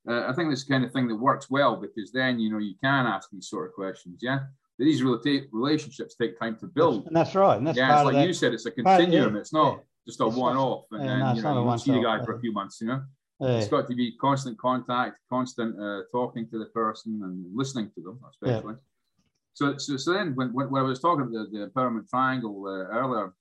Uh, 0.09 0.27
I 0.29 0.33
think 0.33 0.49
this 0.51 0.63
kind 0.63 0.85
of 0.85 0.93
thing 0.93 1.09
that 1.09 1.15
works 1.15 1.49
well 1.49 1.75
because 1.75 2.11
then 2.13 2.39
you 2.39 2.49
know 2.51 2.59
you 2.59 2.75
can 2.81 3.05
ask 3.05 3.29
these 3.31 3.49
sort 3.49 3.67
of 3.67 3.73
questions. 3.73 4.19
Yeah. 4.21 4.39
But 4.77 4.85
these 4.85 5.01
relata- 5.01 5.47
relationships 5.51 6.15
take 6.15 6.39
time 6.39 6.55
to 6.61 6.67
build. 6.67 7.07
and 7.07 7.15
that's 7.15 7.35
right. 7.35 7.57
And 7.57 7.67
that's 7.67 7.77
yeah, 7.77 7.87
part 7.89 7.99
it's 7.99 8.05
like 8.05 8.13
that. 8.15 8.27
you 8.27 8.33
said, 8.33 8.53
it's 8.53 8.65
a 8.65 8.71
part 8.71 8.99
continuum. 9.01 9.33
yeah, 9.35 9.39
it's 9.41 9.51
not 9.53 9.73
yeah. 9.73 9.83
Just 10.05 10.19
a 10.21 10.25
It's 10.27 10.35
not- 10.35 10.41
one-off, 10.41 10.85
and 10.91 11.03
yeah, 11.03 11.07
then 11.09 11.19
no, 11.19 11.33
you 11.33 11.41
know 11.41 11.59
you 11.59 11.65
don't 11.69 11.79
see 11.79 11.91
the 11.91 12.01
guy 12.01 12.23
for 12.23 12.35
a 12.35 12.39
few 12.39 12.51
months. 12.51 12.79
You 12.81 12.87
know. 12.87 13.01
Yeah. 13.41 13.57
It's 13.57 13.67
got 13.67 13.87
to 13.89 13.95
be 13.95 14.13
constant 14.13 14.57
contact, 14.57 15.19
constant 15.29 15.77
uh, 15.77 16.01
talking 16.11 16.47
to 16.51 16.57
the 16.57 16.67
person 16.67 17.19
and 17.23 17.45
listening 17.53 17.91
to 17.95 18.01
them, 18.01 18.19
especially. 18.29 18.75
So, 19.53 19.77
so, 19.77 19.97
so 19.97 20.13
then 20.13 20.35
when, 20.35 20.53
when, 20.53 20.69
when 20.69 20.81
I 20.81 20.85
was 20.85 21.01
talking 21.01 21.23
about 21.23 21.51
the, 21.51 21.59
the 21.59 21.67
empowerment 21.69 22.09
triangle 22.09 22.63
uh, 22.65 22.87
earlier, 22.97 23.33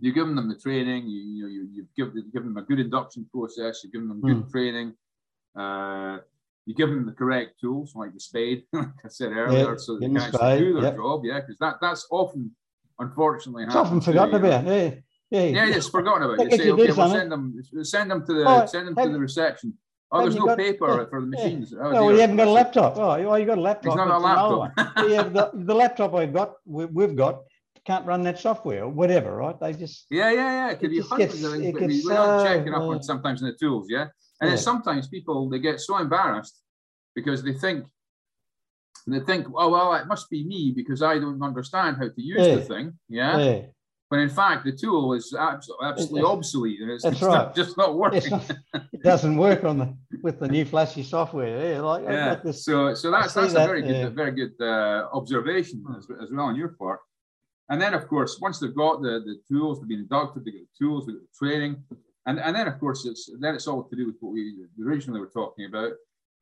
you've 0.00 0.14
given 0.14 0.36
them 0.36 0.48
the 0.48 0.54
training, 0.54 1.08
you, 1.08 1.20
you 1.20 1.46
you, 1.48 1.68
you've 1.72 1.94
given, 1.96 2.12
you've 2.16 2.32
given 2.32 2.54
them 2.54 2.62
a 2.62 2.66
good 2.66 2.78
induction 2.78 3.26
process, 3.34 3.82
you've 3.82 3.92
given 3.92 4.08
them 4.08 4.20
good 4.20 4.44
Hmm. 4.44 4.50
training, 4.50 4.94
uh, 5.56 6.18
you 6.66 6.74
give 6.76 6.88
them 6.88 7.04
the 7.04 7.12
correct 7.12 7.60
tools, 7.60 7.96
like 7.96 8.12
the 8.14 8.20
spade, 8.20 8.62
like 8.72 8.86
I 9.04 9.08
said 9.08 9.32
earlier, 9.32 9.76
so 9.76 9.98
they 9.98 10.06
can 10.06 10.16
actually 10.18 10.58
do 10.58 10.74
their 10.74 10.84
yep. 10.84 10.96
job. 10.96 11.24
Yeah, 11.24 11.40
because 11.40 11.58
that, 11.58 11.76
that's 11.80 12.06
often, 12.12 12.54
unfortunately, 12.98 13.64
It's 13.64 13.74
often 13.74 14.00
forgotten 14.00 14.40
you 14.40 14.46
about. 14.48 14.64
Yeah. 14.66 14.90
Yeah. 15.32 15.44
Yeah, 15.66 15.76
it's 15.76 15.88
forgotten 15.88 16.22
about. 16.24 16.38
Look, 16.38 16.50
You 16.50 16.56
say, 16.58 16.64
you 16.66 16.72
okay, 16.74 16.82
we'll 16.86 16.94
something- 16.94 17.18
send 17.20 17.32
them, 17.32 17.62
send 17.84 18.10
them 18.10 18.26
to 18.26 18.32
the, 18.34 18.44
Oh, 18.46 18.66
send 18.66 18.86
them 18.88 18.94
to 18.96 19.08
the 19.14 19.18
reception. 19.18 19.74
Oh, 20.14 20.20
there's 20.22 20.36
no 20.36 20.44
got- 20.44 20.58
paper 20.58 20.88
yeah, 20.88 21.04
for 21.08 21.20
the 21.22 21.26
yeah. 21.26 21.44
machines. 21.44 21.74
Oh, 21.74 21.78
Oh, 21.84 21.90
well, 22.06 22.12
you 22.12 22.20
haven't 22.20 22.36
got 22.36 22.48
a 22.48 22.50
laptop. 22.60 22.92
Oh, 22.98 23.16
you- 23.16 23.28
oh, 23.30 23.34
you 23.36 23.46
got 23.46 23.56
a 23.56 23.66
laptop. 23.70 23.86
It's 23.92 23.96
not 23.96 24.10
a 24.10 24.18
laptop. 24.18 24.58
one. 24.58 25.10
yeah, 25.10 25.22
the, 25.22 25.50
the 25.54 25.74
laptop 25.74 26.14
I've 26.14 26.34
got, 26.34 26.56
we, 26.66 26.84
we've 26.84 27.16
got, 27.16 27.40
can't 27.86 28.04
run 28.06 28.22
that 28.24 28.38
software 28.38 28.84
or 28.84 28.88
whatever, 28.90 29.34
right? 29.36 29.58
They 29.58 29.72
just, 29.72 30.06
Yeah, 30.10 30.30
yeah, 30.30 30.50
yeah. 30.58 30.70
It 30.72 30.78
could 30.80 30.90
it 30.92 30.96
be 30.96 31.00
hundreds 31.00 31.32
gets, 31.40 31.44
of 31.44 31.52
things, 31.52 31.72
but 31.72 31.80
gets, 31.88 32.04
we're 32.06 32.14
not 32.14 32.40
so, 32.40 32.46
checking 32.46 32.74
up 32.74 32.82
uh, 32.82 32.88
on 32.88 33.02
sometimes 33.02 33.40
in 33.42 33.48
the 33.48 33.54
tools, 33.54 33.86
yeah. 33.88 34.06
And 34.40 34.50
then 34.50 34.58
sometimes 34.58 35.08
people 35.08 35.48
they 35.48 35.58
get 35.60 35.80
so 35.80 35.96
embarrassed 35.98 36.60
because 37.14 37.42
they 37.42 37.54
think 37.54 37.86
they 39.06 39.20
think, 39.20 39.46
oh 39.56 39.68
well, 39.70 39.94
it 39.94 40.06
must 40.06 40.28
be 40.30 40.44
me 40.44 40.72
because 40.76 41.02
I 41.02 41.18
don't 41.18 41.42
understand 41.42 41.96
how 41.96 42.08
to 42.08 42.22
use 42.22 42.46
Yeah. 42.46 42.54
the 42.56 42.60
thing, 42.62 42.98
yeah. 43.08 43.62
When 44.12 44.20
in 44.20 44.28
fact 44.28 44.66
the 44.66 44.72
tool 44.72 45.14
is 45.14 45.32
absolutely, 45.32 46.20
obsolete 46.20 46.82
and 46.82 46.90
it's, 46.90 47.02
that's 47.02 47.14
it's 47.14 47.22
not, 47.22 47.56
just 47.56 47.78
not 47.78 47.96
working. 47.96 48.28
Not, 48.28 48.50
it 48.92 49.02
doesn't 49.02 49.38
work 49.38 49.64
on 49.64 49.78
the 49.78 49.96
with 50.22 50.38
the 50.38 50.48
new 50.48 50.66
flashy 50.66 51.02
software. 51.02 51.72
Yeah, 51.72 51.80
like, 51.80 52.04
yeah. 52.04 52.28
like 52.32 52.42
this. 52.42 52.62
So 52.62 52.92
so 52.92 53.10
that's 53.10 53.32
that's 53.32 53.54
that, 53.54 53.64
a 53.64 53.66
very 53.66 53.80
good 53.80 53.96
yeah. 53.96 54.08
a 54.08 54.10
very 54.10 54.32
good 54.32 54.52
uh, 54.60 55.08
observation 55.14 55.82
as, 55.96 56.06
as 56.22 56.28
well 56.30 56.44
on 56.44 56.56
your 56.56 56.76
part. 56.78 57.00
And 57.70 57.80
then 57.80 57.94
of 57.94 58.06
course 58.06 58.38
once 58.38 58.58
they've 58.58 58.76
got 58.76 59.00
the, 59.00 59.22
the 59.24 59.40
tools, 59.48 59.80
they've 59.80 59.88
been 59.88 60.00
inducted, 60.00 60.44
they 60.44 60.50
get 60.50 60.60
the 60.60 60.84
tools, 60.84 61.06
they 61.06 61.12
get 61.14 61.22
the 61.22 61.46
training, 61.46 61.82
and 62.26 62.38
and 62.38 62.54
then 62.54 62.68
of 62.68 62.78
course 62.78 63.06
it's 63.06 63.30
then 63.40 63.54
it's 63.54 63.66
all 63.66 63.82
to 63.82 63.96
do 63.96 64.04
with 64.04 64.16
what 64.20 64.34
we 64.34 64.42
originally 64.86 65.20
were 65.20 65.32
talking 65.32 65.64
about 65.64 65.92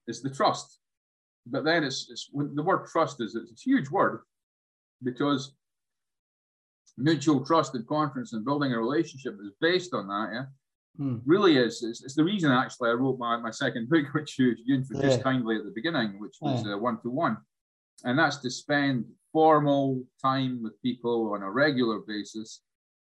is 0.08 0.20
the 0.22 0.30
trust. 0.30 0.80
But 1.46 1.62
then 1.62 1.84
it's 1.84 2.08
it's 2.10 2.30
the 2.34 2.64
word 2.64 2.88
trust 2.88 3.20
is 3.20 3.36
it's 3.36 3.52
a 3.52 3.62
huge 3.62 3.90
word 3.90 4.22
because 5.04 5.54
mutual 7.00 7.44
trust 7.44 7.74
and 7.74 7.86
confidence 7.86 8.32
and 8.32 8.44
building 8.44 8.72
a 8.72 8.78
relationship 8.78 9.34
is 9.44 9.52
based 9.60 9.94
on 9.94 10.08
that. 10.08 10.30
Yeah 10.32 10.44
Hmm. 10.98 11.18
really 11.24 11.56
is. 11.56 11.82
It's, 11.84 12.02
it's 12.02 12.16
the 12.16 12.24
reason 12.24 12.50
actually 12.50 12.90
I 12.90 12.94
wrote 12.94 13.16
my, 13.18 13.36
my 13.36 13.52
second 13.52 13.88
book, 13.92 14.06
which 14.12 14.38
you, 14.40 14.54
you 14.66 14.74
introduced 14.74 15.18
Yeah. 15.18 15.22
kindly 15.22 15.56
at 15.56 15.64
the 15.64 15.70
beginning, 15.70 16.18
which 16.20 16.36
was 16.40 16.64
one 16.80 17.00
to 17.02 17.10
one, 17.10 17.36
and 18.04 18.18
that's 18.18 18.38
to 18.38 18.50
spend 18.50 19.04
formal 19.32 20.02
time 20.20 20.60
with 20.64 20.74
people 20.82 21.32
on 21.32 21.42
a 21.42 21.50
regular 21.50 22.00
basis, 22.00 22.62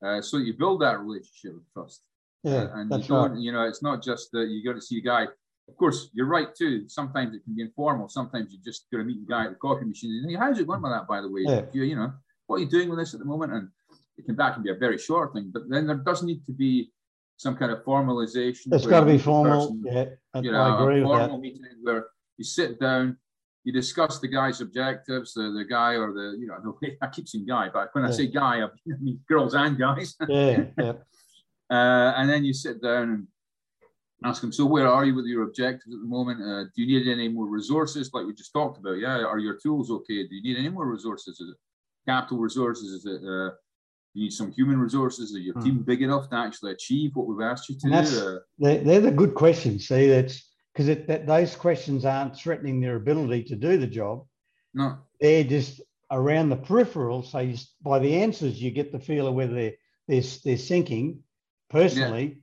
uh, 0.04 0.22
so 0.22 0.38
you 0.38 0.54
build 0.54 0.80
that 0.80 0.98
relationship 1.00 1.54
of 1.54 1.62
trust. 1.74 2.00
Yeah, 2.42 2.62
Uh, 2.62 2.76
and 2.80 2.90
that's 2.90 3.02
you 3.08 3.14
don't, 3.14 3.32
right. 3.32 3.40
you 3.40 3.52
know, 3.52 3.64
it's 3.68 3.82
not 3.82 4.02
just 4.02 4.32
that 4.32 4.48
you 4.48 4.64
got 4.64 4.74
to 4.80 4.80
see 4.88 4.98
a 4.98 5.02
guy. 5.02 5.24
Of 5.68 5.76
course, 5.76 6.08
you're 6.14 6.26
right 6.38 6.48
too. 6.54 6.88
Sometimes 6.88 7.34
it 7.36 7.44
can 7.44 7.54
be 7.54 7.62
informal. 7.62 8.08
Sometimes 8.08 8.52
you 8.52 8.58
just 8.64 8.86
got 8.90 8.98
to 8.98 9.04
meet 9.04 9.20
the 9.20 9.30
guy 9.30 9.44
at 9.44 9.50
the 9.50 9.56
coffee 9.56 9.84
machine. 9.84 10.12
And 10.22 10.30
you, 10.30 10.38
how's 10.38 10.58
it 10.58 10.66
going 10.66 10.80
with 10.82 10.92
that, 10.92 11.06
by 11.06 11.20
the 11.20 11.30
way? 11.30 11.42
Yeah. 11.44 11.62
You, 11.74 11.82
you 11.82 11.96
know, 11.96 12.12
what 12.46 12.56
are 12.56 12.60
you 12.60 12.70
doing 12.70 12.88
with 12.88 12.98
this 12.98 13.12
at 13.14 13.20
the 13.20 13.26
moment? 13.26 13.52
And 13.52 13.68
it 14.18 14.24
can 14.26 14.36
that 14.36 14.54
can 14.54 14.62
be 14.62 14.70
a 14.70 14.74
very 14.74 14.98
short 14.98 15.32
thing. 15.32 15.50
But 15.52 15.68
then 15.68 15.86
there 15.86 15.96
does 15.96 16.22
need 16.22 16.44
to 16.46 16.52
be 16.52 16.90
some 17.36 17.56
kind 17.56 17.70
of 17.70 17.84
formalization. 17.84 18.72
It's 18.72 18.86
got 18.86 19.00
to 19.00 19.06
be 19.06 19.18
formal. 19.18 19.68
person, 19.68 19.82
Yeah, 19.84 20.04
I 20.34 20.40
you 20.40 20.52
know, 20.52 20.60
I 20.60 20.82
agree 20.82 21.00
a 21.00 21.04
formal 21.04 21.38
meeting 21.38 21.62
where 21.82 22.06
you 22.38 22.44
sit 22.44 22.80
down, 22.80 23.18
you 23.64 23.72
discuss 23.72 24.18
the 24.18 24.28
guy's 24.28 24.60
objectives, 24.60 25.34
the, 25.34 25.50
the 25.50 25.64
guy 25.68 25.94
or 25.94 26.12
the, 26.12 26.36
you 26.38 26.46
know, 26.46 26.78
I 27.02 27.08
keep 27.08 27.28
saying 27.28 27.46
guy, 27.46 27.68
but 27.72 27.90
when 27.92 28.04
I 28.04 28.10
say 28.10 28.26
guy, 28.26 28.62
I 28.62 28.68
mean 29.00 29.20
girls 29.28 29.54
and 29.54 29.78
guys. 29.78 30.14
Yeah, 30.28 30.64
yeah, 30.78 30.92
Uh, 31.68 32.14
and 32.16 32.30
then 32.30 32.44
you 32.44 32.54
sit 32.54 32.80
down 32.80 33.10
and 33.10 33.26
ask 34.24 34.40
them, 34.40 34.52
so 34.52 34.64
where 34.64 34.86
are 34.86 35.04
you 35.04 35.16
with 35.16 35.26
your 35.26 35.42
objectives 35.42 35.92
at 35.92 36.00
the 36.00 36.06
moment? 36.06 36.40
Uh, 36.40 36.70
do 36.74 36.82
you 36.82 36.86
need 36.86 37.10
any 37.10 37.26
more 37.28 37.46
resources 37.46 38.08
like 38.14 38.24
we 38.24 38.32
just 38.34 38.52
talked 38.52 38.78
about? 38.78 38.98
Yeah, 38.98 39.24
are 39.24 39.40
your 39.40 39.58
tools 39.60 39.90
okay? 39.90 40.28
Do 40.28 40.36
you 40.36 40.42
need 40.42 40.58
any 40.58 40.68
more 40.68 40.86
resources? 40.86 41.40
Is 41.40 41.48
it 41.50 41.56
capital 42.08 42.38
resources? 42.38 42.92
Is 42.92 43.04
it 43.04 43.20
uh, 43.28 43.50
you 44.16 44.24
need 44.24 44.32
some 44.32 44.50
human 44.52 44.80
resources? 44.80 45.32
Is 45.32 45.44
your 45.44 45.54
Hmm. 45.54 45.62
team 45.62 45.82
big 45.82 46.02
enough 46.02 46.30
to 46.30 46.36
actually 46.36 46.72
achieve 46.72 47.14
what 47.14 47.26
we've 47.26 47.46
asked 47.46 47.68
you 47.68 47.76
to? 47.80 47.94
Uh, 47.94 48.38
they're, 48.58 48.78
they're 48.78 49.00
the 49.00 49.10
good 49.10 49.34
questions. 49.34 49.86
See, 49.86 50.06
that's 50.08 50.50
because 50.72 50.86
that 51.06 51.26
those 51.26 51.54
questions 51.54 52.04
aren't 52.04 52.36
threatening 52.36 52.80
their 52.80 52.96
ability 52.96 53.44
to 53.44 53.56
do 53.56 53.76
the 53.78 53.86
job. 53.86 54.26
no, 54.74 54.98
They're 55.20 55.44
just 55.44 55.80
around 56.10 56.48
the 56.48 56.56
peripheral. 56.56 57.22
So 57.22 57.40
you, 57.40 57.56
by 57.82 57.98
the 57.98 58.16
answers, 58.16 58.60
you 58.60 58.70
get 58.70 58.92
the 58.92 59.00
feel 59.00 59.26
of 59.26 59.34
whether 59.34 59.54
they're 59.54 59.74
they're, 60.08 60.22
they're 60.44 60.56
sinking 60.58 61.22
personally, 61.68 62.38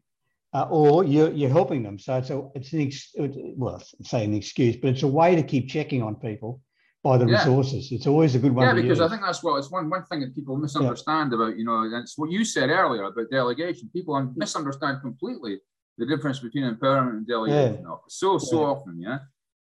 uh, 0.53 0.67
or 0.69 1.03
you're 1.05 1.31
you're 1.31 1.49
helping 1.49 1.81
them. 1.81 1.97
So 1.97 2.17
it's 2.17 2.29
a 2.29 2.49
it's 2.55 2.73
an 2.73 2.81
ex, 2.81 3.15
well, 3.55 3.81
I 3.81 4.03
say 4.07 4.25
an 4.25 4.33
excuse, 4.33 4.75
but 4.75 4.89
it's 4.89 5.03
a 5.03 5.07
way 5.07 5.35
to 5.35 5.43
keep 5.43 5.69
checking 5.69 6.03
on 6.03 6.15
people 6.15 6.61
by 7.03 7.17
the 7.17 7.25
Yeah. 7.25 7.37
resources. 7.39 7.91
It's 7.91 8.07
always 8.07 8.33
a 8.35 8.39
good 8.39 8.53
one. 8.55 8.65
yeah, 8.65 8.73
because 8.81 9.01
I 9.01 9.09
think 9.09 9.21
that's 9.21 9.43
what 9.43 9.57
it's 9.57 9.69
one 9.69 9.89
one 9.89 10.05
thing 10.05 10.21
that 10.21 10.33
people 10.33 10.55
misunderstand 10.57 11.33
about 11.33 11.57
you 11.57 11.65
know, 11.65 11.79
and 11.81 11.93
it's 11.95 12.17
what 12.17 12.31
you 12.31 12.45
said 12.45 12.69
earlier 12.69 13.03
about 13.03 13.29
delegation. 13.29 13.89
People 13.93 14.15
misunderstand 14.35 15.01
completely 15.01 15.59
the 15.97 16.05
difference 16.05 16.39
between 16.39 16.63
empowerment 16.63 17.17
and 17.17 17.27
delegation. 17.27 17.85
So 18.07 18.37
so 18.37 18.61
Yeah. 18.61 18.67
often, 18.67 19.01
yeah. 19.01 19.19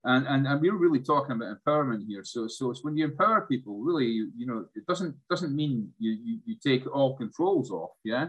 And, 0.07 0.27
and 0.27 0.47
and 0.47 0.61
we're 0.61 0.77
really 0.77 1.01
talking 1.01 1.35
about 1.37 1.57
empowerment 1.57 2.07
here. 2.07 2.25
So 2.25 2.47
so 2.47 2.71
it's 2.71 2.85
when 2.85 2.95
you 2.95 3.07
empower 3.07 3.47
people, 3.47 3.81
really, 3.81 4.05
you, 4.05 4.31
you 4.37 4.47
know, 4.47 4.67
it 4.75 4.87
doesn't 4.87 5.17
doesn't 5.31 5.57
mean 5.57 5.95
you, 5.99 6.11
you 6.27 6.41
you 6.45 6.57
take 6.63 6.87
all 6.95 7.17
controls 7.17 7.71
off. 7.71 7.93
Yeah, 8.05 8.29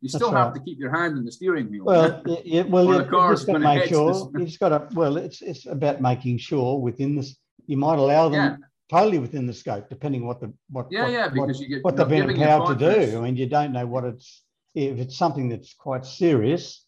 you 0.00 0.08
still 0.08 0.30
have 0.30 0.48
right. 0.48 0.54
to 0.54 0.60
keep 0.60 0.78
your 0.78 0.94
hand 0.96 1.18
on 1.18 1.24
the 1.24 1.32
steering 1.32 1.68
wheel. 1.68 1.84
Well, 1.84 2.22
yeah, 2.26 2.36
yeah, 2.44 2.62
well, 2.62 2.84
you, 2.86 2.92
the 2.98 3.04
you 3.04 3.30
just 3.30 3.46
got 3.48 3.54
to 3.54 3.58
make 3.58 3.88
sure. 3.88 4.30
You 4.38 4.44
just 4.44 4.60
got 4.60 4.68
to. 4.68 4.88
Well, 4.94 5.16
it's 5.16 5.42
it's 5.42 5.66
about 5.66 6.00
making 6.00 6.38
sure 6.38 6.78
within 6.78 7.16
this. 7.16 7.36
You 7.66 7.76
might 7.76 7.98
allow 7.98 8.28
them 8.28 8.60
Yeah. 8.60 8.66
totally 8.88 9.18
within 9.18 9.46
the 9.46 9.54
scope, 9.54 9.88
depending 9.88 10.26
what 10.26 10.40
the 10.40 10.52
what 10.70 10.86
yeah, 10.90 11.02
what, 11.02 11.12
yeah, 11.12 11.28
what, 11.34 11.58
you 11.58 11.68
get 11.68 11.84
what 11.84 11.96
they've 11.96 12.08
been 12.08 12.30
empowered 12.30 12.78
to 12.78 12.94
do. 12.94 13.18
I 13.18 13.20
mean, 13.20 13.36
you 13.36 13.46
don't 13.46 13.72
know 13.72 13.86
what 13.86 14.04
it's 14.04 14.42
if 14.74 14.98
it's 14.98 15.16
something 15.16 15.48
that's 15.48 15.74
quite 15.74 16.04
serious 16.04 16.84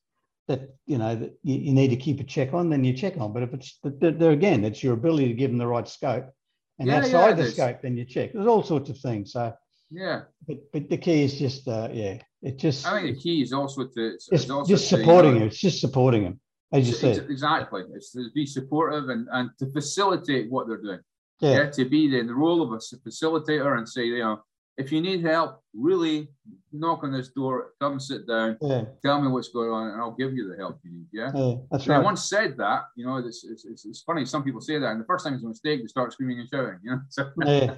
that 0.47 0.75
you 0.87 0.99
know 0.99 1.15
that 1.17 1.39
you, 1.43 1.57
you 1.57 1.73
need 1.73 1.89
to 1.89 1.97
keep 1.97 2.21
a 2.21 2.25
check 2.25 2.55
on, 2.55 2.71
then 2.71 2.85
you 2.85 2.93
check 2.93 3.17
on. 3.19 3.33
But 3.33 3.43
if 3.43 3.55
it's 3.55 3.79
there- 3.83 4.31
again, 4.31 4.65
it's 4.65 4.83
your 4.83 4.95
ability 4.95 5.29
to 5.29 5.35
give 5.35 5.51
them 5.51 5.59
the 5.59 5.67
right 5.67 5.89
scope, 5.89 6.31
and 6.79 6.89
Yeah, 6.89 6.95
yeah, 6.95 6.99
outside 7.01 7.39
it 7.39 7.43
the 7.43 7.51
scope, 7.51 7.83
then 7.83 7.97
you 7.97 8.05
check. 8.05 8.33
There's 8.33 8.47
all 8.47 8.63
sorts 8.63 8.89
of 8.91 8.99
things. 8.99 9.33
So, 9.33 9.53
Yeah, 9.91 10.23
but 10.47 10.59
but 10.73 10.89
the 10.89 10.99
key 10.99 11.23
is 11.25 11.39
just 11.39 11.67
uh, 11.67 11.89
yeah, 11.93 12.19
it 12.43 12.57
just 12.59 12.87
I 12.87 13.01
think 13.03 13.17
the 13.17 13.23
key 13.23 13.43
is 13.43 13.53
also 13.53 13.87
to 13.87 14.15
it's, 14.15 14.29
it's 14.31 14.51
also 14.51 14.69
just 14.69 14.89
to, 14.91 14.97
you 14.97 15.03
supporting 15.03 15.35
know, 15.35 15.41
him. 15.41 15.47
It's 15.49 15.59
just 15.59 15.81
supporting 15.81 16.23
him, 16.23 16.41
as 16.73 16.89
you 16.89 16.95
said. 16.95 17.27
Exactly. 17.31 17.83
It's 17.95 18.13
to 18.13 18.31
be 18.35 18.47
supportive 18.47 19.09
and, 19.09 19.27
and 19.33 19.51
to 19.59 19.71
facilitate 19.73 20.51
what 20.51 20.67
they're 20.67 20.83
doing. 20.83 21.01
Yeah. 21.41 21.51
Yeah. 21.51 21.71
To 21.71 21.85
be 21.85 22.19
in 22.19 22.27
the 22.27 22.35
role 22.35 22.63
of 22.63 22.73
a 22.73 22.79
facilitator 22.79 23.79
and 23.79 23.89
say, 23.89 24.05
you 24.05 24.19
know, 24.19 24.43
if 24.77 24.93
you 24.93 25.01
need 25.01 25.25
help, 25.25 25.61
really 25.75 26.29
knock 26.73 27.03
on 27.03 27.13
this 27.13 27.31
door, 27.31 27.73
come 27.81 27.99
sit 27.99 28.29
down, 28.29 28.57
Yeah. 28.61 28.85
tell 29.05 29.21
me 29.21 29.29
what's 29.29 29.49
going 29.49 29.71
on, 29.71 29.91
and 29.91 30.01
I'll 30.01 30.15
give 30.15 30.33
you 30.35 30.49
the 30.49 30.57
help 30.57 30.79
you 30.85 30.93
need. 30.93 31.07
Yeah. 31.13 31.33
Yeah. 31.35 31.55
That's 31.71 31.87
And 31.87 31.95
I 31.95 31.99
once 31.99 32.29
said 32.29 32.57
that, 32.59 32.83
you 32.95 33.05
know, 33.05 33.17
it's, 33.17 33.45
it's, 33.45 33.65
it's, 33.65 33.85
it's 33.85 34.03
funny. 34.03 34.25
Some 34.25 34.45
people 34.45 34.61
say 34.61 34.79
that, 34.79 34.91
and 34.93 35.01
the 35.01 35.05
first 35.05 35.25
time 35.25 35.35
it's 35.35 35.43
a 35.43 35.49
mistake, 35.49 35.81
they 35.81 35.87
start 35.89 36.13
screaming 36.13 36.39
and 36.39 36.49
shouting, 36.49 36.79
you 36.85 36.93
know. 36.93 37.01
So, 37.09 37.31
yeah. 37.45 37.77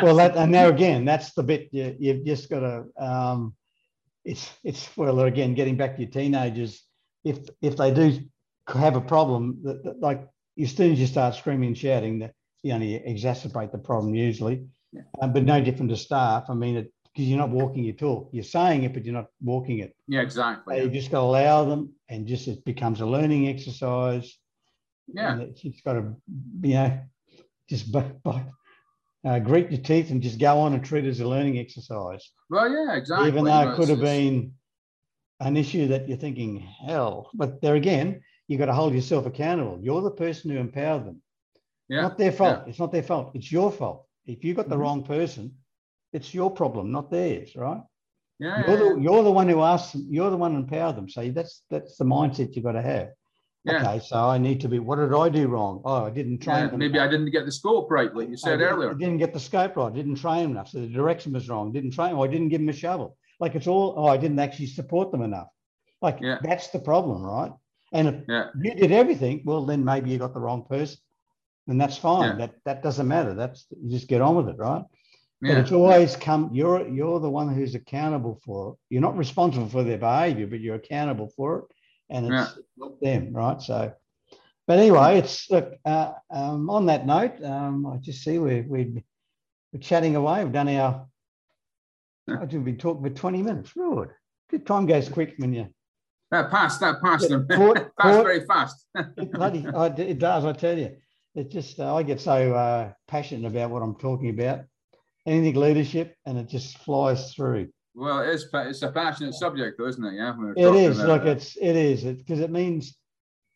Well, 0.00 0.16
that 0.16 0.36
and 0.36 0.52
now 0.52 0.68
again, 0.68 1.04
that's 1.04 1.34
the 1.34 1.42
bit 1.42 1.68
you, 1.72 1.96
you've 1.98 2.24
just 2.24 2.48
got 2.50 2.60
to. 2.60 2.84
Um, 3.04 3.54
it's 4.24 4.50
it's 4.62 4.96
well 4.96 5.18
again 5.20 5.54
getting 5.54 5.76
back 5.76 5.96
to 5.96 6.02
your 6.02 6.10
teenagers. 6.10 6.84
If 7.24 7.48
if 7.60 7.76
they 7.76 7.92
do 7.92 8.20
have 8.68 8.96
a 8.96 9.00
problem, 9.00 9.58
that, 9.64 9.84
that 9.84 10.00
like 10.00 10.26
as 10.60 10.72
soon 10.72 10.92
as 10.92 11.00
you 11.00 11.06
start 11.06 11.34
screaming 11.34 11.68
and 11.68 11.78
shouting, 11.78 12.20
that 12.20 12.34
you 12.62 12.72
only 12.72 12.98
exacerbate 12.98 13.72
the 13.72 13.78
problem 13.78 14.14
usually. 14.14 14.66
Yeah. 14.92 15.02
Um, 15.20 15.32
but 15.32 15.44
no 15.44 15.60
different 15.60 15.90
to 15.90 15.96
staff. 15.96 16.50
I 16.50 16.54
mean, 16.54 16.86
because 17.14 17.28
you're 17.28 17.38
not 17.38 17.50
walking 17.50 17.84
your 17.84 17.94
talk. 17.94 18.30
You're 18.32 18.44
saying 18.44 18.84
it, 18.84 18.94
but 18.94 19.04
you're 19.04 19.14
not 19.14 19.28
walking 19.42 19.78
it. 19.78 19.94
yeah, 20.08 20.20
exactly. 20.20 20.80
You 20.80 20.88
just 20.88 21.10
got 21.10 21.20
to 21.20 21.24
allow 21.24 21.64
them, 21.64 21.92
and 22.08 22.26
just 22.26 22.48
it 22.48 22.64
becomes 22.64 23.00
a 23.00 23.06
learning 23.06 23.48
exercise. 23.48 24.36
Yeah. 25.12 25.32
And 25.32 25.42
it's, 25.42 25.64
it's 25.64 25.80
got 25.82 25.94
to, 25.94 26.14
you 26.62 26.74
know, 26.74 27.00
just 27.68 27.92
but, 27.92 28.22
but, 28.22 28.44
uh, 29.24 29.38
grit 29.38 29.70
your 29.70 29.80
teeth 29.80 30.10
and 30.10 30.22
just 30.22 30.38
go 30.38 30.58
on 30.60 30.72
and 30.74 30.84
treat 30.84 31.04
it 31.04 31.10
as 31.10 31.20
a 31.20 31.28
learning 31.28 31.58
exercise. 31.58 32.30
Well, 32.50 32.70
yeah, 32.70 32.96
exactly. 32.96 33.28
Even 33.28 33.44
though 33.44 33.72
it 33.72 33.76
could 33.76 33.88
have 33.88 34.00
been 34.00 34.52
an 35.40 35.56
issue 35.56 35.88
that 35.88 36.08
you're 36.08 36.16
thinking, 36.18 36.60
hell, 36.60 37.30
but 37.34 37.60
there 37.60 37.74
again, 37.74 38.20
you've 38.48 38.58
got 38.58 38.66
to 38.66 38.72
hold 38.72 38.94
yourself 38.94 39.26
accountable. 39.26 39.78
You're 39.82 40.02
the 40.02 40.10
person 40.10 40.50
who 40.50 40.58
empowered 40.58 41.06
them. 41.06 41.20
Yeah. 41.88 42.02
Not 42.02 42.18
their 42.18 42.32
fault. 42.32 42.64
It's 42.66 42.78
not 42.78 42.92
their 42.92 43.02
fault. 43.02 43.32
It's 43.34 43.50
your 43.50 43.72
fault. 43.72 44.06
If 44.26 44.44
you 44.44 44.54
got 44.54 44.68
the 44.68 44.76
Mhm. 44.76 44.80
wrong 44.80 45.02
person, 45.04 45.56
it's 46.12 46.32
your 46.32 46.50
problem, 46.50 46.92
not 46.92 47.10
theirs, 47.10 47.56
right? 47.56 47.82
Yeah. 48.38 48.60
You're 48.66 48.70
yeah, 48.88 48.94
the, 48.94 49.00
you're 49.00 49.22
the 49.24 49.32
one 49.32 49.48
who 49.48 49.62
asked 49.62 49.92
them, 49.92 50.06
you're 50.10 50.30
the 50.30 50.36
one 50.36 50.52
who 50.52 50.58
empowered 50.58 50.96
them. 50.96 51.08
So 51.08 51.28
that's 51.30 51.62
that's 51.70 51.96
the 51.96 52.04
mindset 52.04 52.54
you've 52.54 52.64
got 52.64 52.72
to 52.72 52.82
have. 52.82 53.10
yeah. 53.64 53.80
Okay, 53.80 54.00
so 54.00 54.16
I 54.16 54.38
need 54.38 54.60
to 54.62 54.68
be, 54.68 54.78
what 54.80 54.96
did 54.96 55.14
I 55.14 55.28
do 55.28 55.46
wrong? 55.48 55.82
Oh, 55.84 56.04
I 56.06 56.10
didn't 56.10 56.38
train 56.40 56.68
Yeah, 56.70 56.76
maybe 56.76 56.98
I 56.98 57.06
didn't 57.08 57.30
get 57.30 57.44
the 57.46 57.52
scope 57.52 57.90
right, 57.90 58.12
like 58.14 58.28
you 58.28 58.36
said 58.36 58.58
didn't- 58.58 58.72
earlier. 58.74 58.90
I 58.90 58.94
didn't 58.94 59.18
get 59.18 59.32
the 59.32 59.40
scope 59.40 59.76
right. 59.76 59.86
I 59.92 59.94
Didn't 59.94 60.16
train 60.16 60.50
enough. 60.50 60.68
So 60.68 60.80
the 60.80 60.88
direction 60.88 61.32
was 61.32 61.48
wrong. 61.48 61.72
Didn't 61.72 61.92
train. 61.92 62.14
Or 62.14 62.24
I 62.24 62.28
didn't 62.28 62.48
give 62.48 62.60
them 62.60 62.68
a 62.68 62.72
shovel. 62.72 63.16
Like 63.40 63.54
it's 63.54 63.66
all. 63.66 63.94
Oh, 63.96 64.06
I 64.06 64.16
didn't 64.16 64.38
actually 64.38 64.66
support 64.66 65.10
them 65.10 65.22
enough. 65.22 65.48
Like 66.00 66.18
Yeah. 66.20 66.38
that's 66.42 66.68
the 66.68 66.78
problem, 66.78 67.22
right? 67.22 67.52
And 67.92 68.08
if 68.08 68.14
Yeah. 68.28 68.50
you 68.58 68.74
did 68.74 68.92
everything, 68.92 69.42
well, 69.44 69.66
then 69.66 69.84
maybe 69.84 70.10
you 70.10 70.18
got 70.18 70.34
the 70.34 70.40
wrong 70.40 70.64
person, 70.64 70.98
and 71.68 71.80
that's 71.80 71.96
fine. 71.96 72.38
That 72.38 72.54
that 72.64 72.82
doesn't 72.82 73.08
matter. 73.08 73.34
That's 73.34 73.66
you 73.70 73.90
just 73.90 74.08
get 74.08 74.20
on 74.22 74.36
with 74.36 74.48
it, 74.48 74.56
right? 74.58 74.84
But 75.40 75.58
it's 75.58 75.72
always 75.72 76.14
come. 76.16 76.50
You're 76.52 76.88
you're 76.88 77.18
the 77.18 77.28
one 77.30 77.52
who's 77.52 77.74
accountable 77.74 78.40
for 78.44 78.72
it. 78.72 78.78
You're 78.90 79.02
not 79.02 79.16
responsible 79.16 79.68
for 79.68 79.82
their 79.82 79.98
behaviour, 79.98 80.46
but 80.46 80.60
you're 80.60 80.76
accountable 80.76 81.28
for 81.36 81.58
it, 81.58 81.64
and 82.10 82.26
it's 82.32 82.58
not 82.76 83.00
them, 83.00 83.32
right? 83.32 83.60
So, 83.60 83.92
but 84.66 84.78
anyway, 84.78 85.18
it's 85.18 85.50
look. 85.50 85.74
Uh, 85.84 86.12
um, 86.30 86.70
on 86.70 86.86
that 86.86 87.06
note, 87.06 87.42
um, 87.42 87.86
I 87.86 87.96
just 87.96 88.22
see 88.22 88.38
we 88.38 88.60
we 88.62 89.04
we're 89.72 89.80
chatting 89.80 90.14
away. 90.16 90.44
We've 90.44 90.52
done 90.52 90.68
our. 90.68 91.06
I 92.28 92.36
think 92.38 92.52
we've 92.52 92.64
been 92.64 92.78
talking 92.78 93.02
for 93.02 93.10
twenty 93.10 93.42
minutes. 93.42 93.72
Good. 93.72 94.10
Good 94.50 94.66
time 94.66 94.86
goes 94.86 95.08
quick 95.08 95.34
when 95.38 95.52
you. 95.52 95.68
That 96.30 96.50
passed, 96.50 96.80
that 96.80 97.02
passed 97.02 97.28
them. 97.28 97.46
court- 97.52 97.92
passed 97.98 98.22
very 98.22 98.44
fast. 98.46 98.86
It 99.16 99.32
bloody, 99.32 99.66
I- 99.66 99.86
it 99.86 100.18
does. 100.18 100.44
I 100.44 100.52
tell 100.52 100.78
you, 100.78 100.96
it 101.34 101.50
just 101.50 101.78
uh, 101.80 101.94
I 101.94 102.02
get 102.02 102.20
so 102.20 102.54
uh, 102.54 102.92
passionate 103.08 103.46
about 103.48 103.70
what 103.70 103.82
I'm 103.82 103.96
talking 103.96 104.30
about. 104.30 104.60
Anything 105.26 105.60
leadership, 105.60 106.16
and 106.26 106.38
it 106.38 106.48
just 106.48 106.78
flies 106.78 107.32
through. 107.34 107.68
well, 107.94 108.20
it's 108.20 108.46
it's 108.52 108.82
a 108.82 108.90
passionate 108.90 109.34
subject, 109.34 109.78
though, 109.78 109.86
isn't 109.88 110.04
it? 110.04 110.14
Yeah. 110.14 110.30
it 110.30 110.32
is. 110.32 110.38
we're 110.38 110.52
It 110.52 110.62
talking 110.64 110.80
is. 110.82 110.98
about 110.98 111.08
Look, 111.08 111.24
that. 111.24 111.36
it's 111.36 111.56
it 111.56 111.76
is 111.76 112.04
because 112.04 112.40
it 112.40 112.50
means 112.50 112.96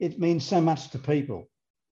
it 0.00 0.18
means 0.18 0.44
so 0.44 0.60
much 0.60 0.90
to 0.90 0.98
people. 0.98 1.48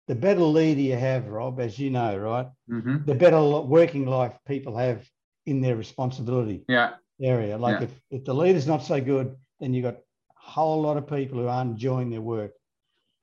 The 0.06 0.14
better 0.14 0.42
leader 0.42 0.80
you 0.82 0.96
have, 0.96 1.28
Rob, 1.28 1.60
as 1.60 1.78
you 1.78 1.90
know, 1.90 2.16
right, 2.18 2.46
Mhm. 2.70 3.06
the 3.06 3.14
better 3.14 3.40
working 3.62 4.04
life 4.06 4.36
people 4.46 4.76
have 4.76 5.02
in 5.46 5.60
their 5.60 5.76
responsibility 5.76 6.64
Yeah. 6.68 6.94
area. 7.20 7.56
Like 7.58 7.80
Yeah. 7.80 7.84
if, 7.84 8.00
if 8.10 8.24
the 8.24 8.34
leader's 8.34 8.66
not 8.66 8.82
so 8.82 9.00
good, 9.00 9.36
then 9.60 9.74
you've 9.74 9.84
got 9.84 9.94
a 9.96 10.00
whole 10.36 10.80
lot 10.82 10.96
of 10.96 11.06
people 11.06 11.38
who 11.38 11.48
aren't 11.48 11.72
enjoying 11.72 12.10
their 12.10 12.20
work. 12.20 12.52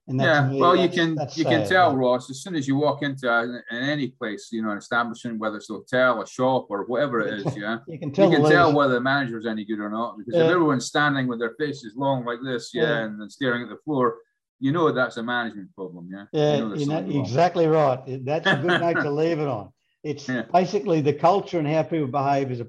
And 0.08 0.20
Yeah, 0.20 0.50
me, 0.50 0.60
well, 0.60 0.76
you 0.76 0.90
can 0.90 1.16
you 1.36 1.46
can 1.46 1.68
tell, 1.68 1.90
right? 1.92 1.98
Ross, 1.98 2.30
as 2.30 2.42
soon 2.42 2.56
as 2.56 2.68
you 2.68 2.76
walk 2.76 3.04
into 3.04 3.32
in 3.44 3.62
any 3.78 4.08
place, 4.10 4.50
you 4.52 4.62
know, 4.62 4.72
an 4.72 4.78
establishment, 4.80 5.40
whether 5.40 5.58
it's 5.58 5.70
a 5.70 5.74
hotel, 5.74 6.22
a 6.22 6.28
shop, 6.28 6.68
or 6.70 6.86
whatever 6.86 7.22
it 7.22 7.34
is, 7.40 7.56
yeah, 7.56 7.78
You 7.88 8.00
can 8.00 8.12
tell, 8.12 8.30
you 8.30 8.38
can 8.38 8.50
tell 8.50 8.74
whether 8.74 8.96
the 8.96 9.00
manager's 9.00 9.46
any 9.46 9.64
good 9.64 9.80
or 9.80 9.90
not. 9.90 10.18
Because 10.18 10.34
Yeah. 10.36 10.46
if 10.46 10.52
everyone's 10.52 10.88
standing 10.88 11.28
with 11.28 11.40
their 11.40 11.54
faces 11.60 11.94
long 11.96 12.26
like 12.26 12.40
this, 12.44 12.74
yeah, 12.74 12.84
Yeah. 12.84 13.04
and 13.06 13.32
staring 13.32 13.64
at 13.64 13.70
the 13.70 13.78
floor, 13.86 14.18
you 14.60 14.72
know 14.72 14.92
that's 14.92 15.18
a 15.18 15.24
management 15.24 15.74
problem, 15.76 16.10
yeah. 16.12 16.26
Yeah, 16.34 16.60
know 16.60 16.74
you 16.76 16.86
know, 16.88 17.22
exactly 17.22 17.68
right. 17.68 18.26
That's 18.26 18.48
a 18.48 18.56
good 18.58 18.82
note 18.82 19.02
to 19.02 19.12
leave 19.12 19.40
it 19.40 19.48
on. 19.48 19.72
It's 20.04 20.28
Yeah. 20.28 20.44
basically 20.52 21.02
the 21.02 21.14
culture 21.14 21.60
and 21.60 21.68
how 21.68 21.84
people 21.84 22.08
behave 22.08 22.52
is 22.52 22.60
a 22.62 22.68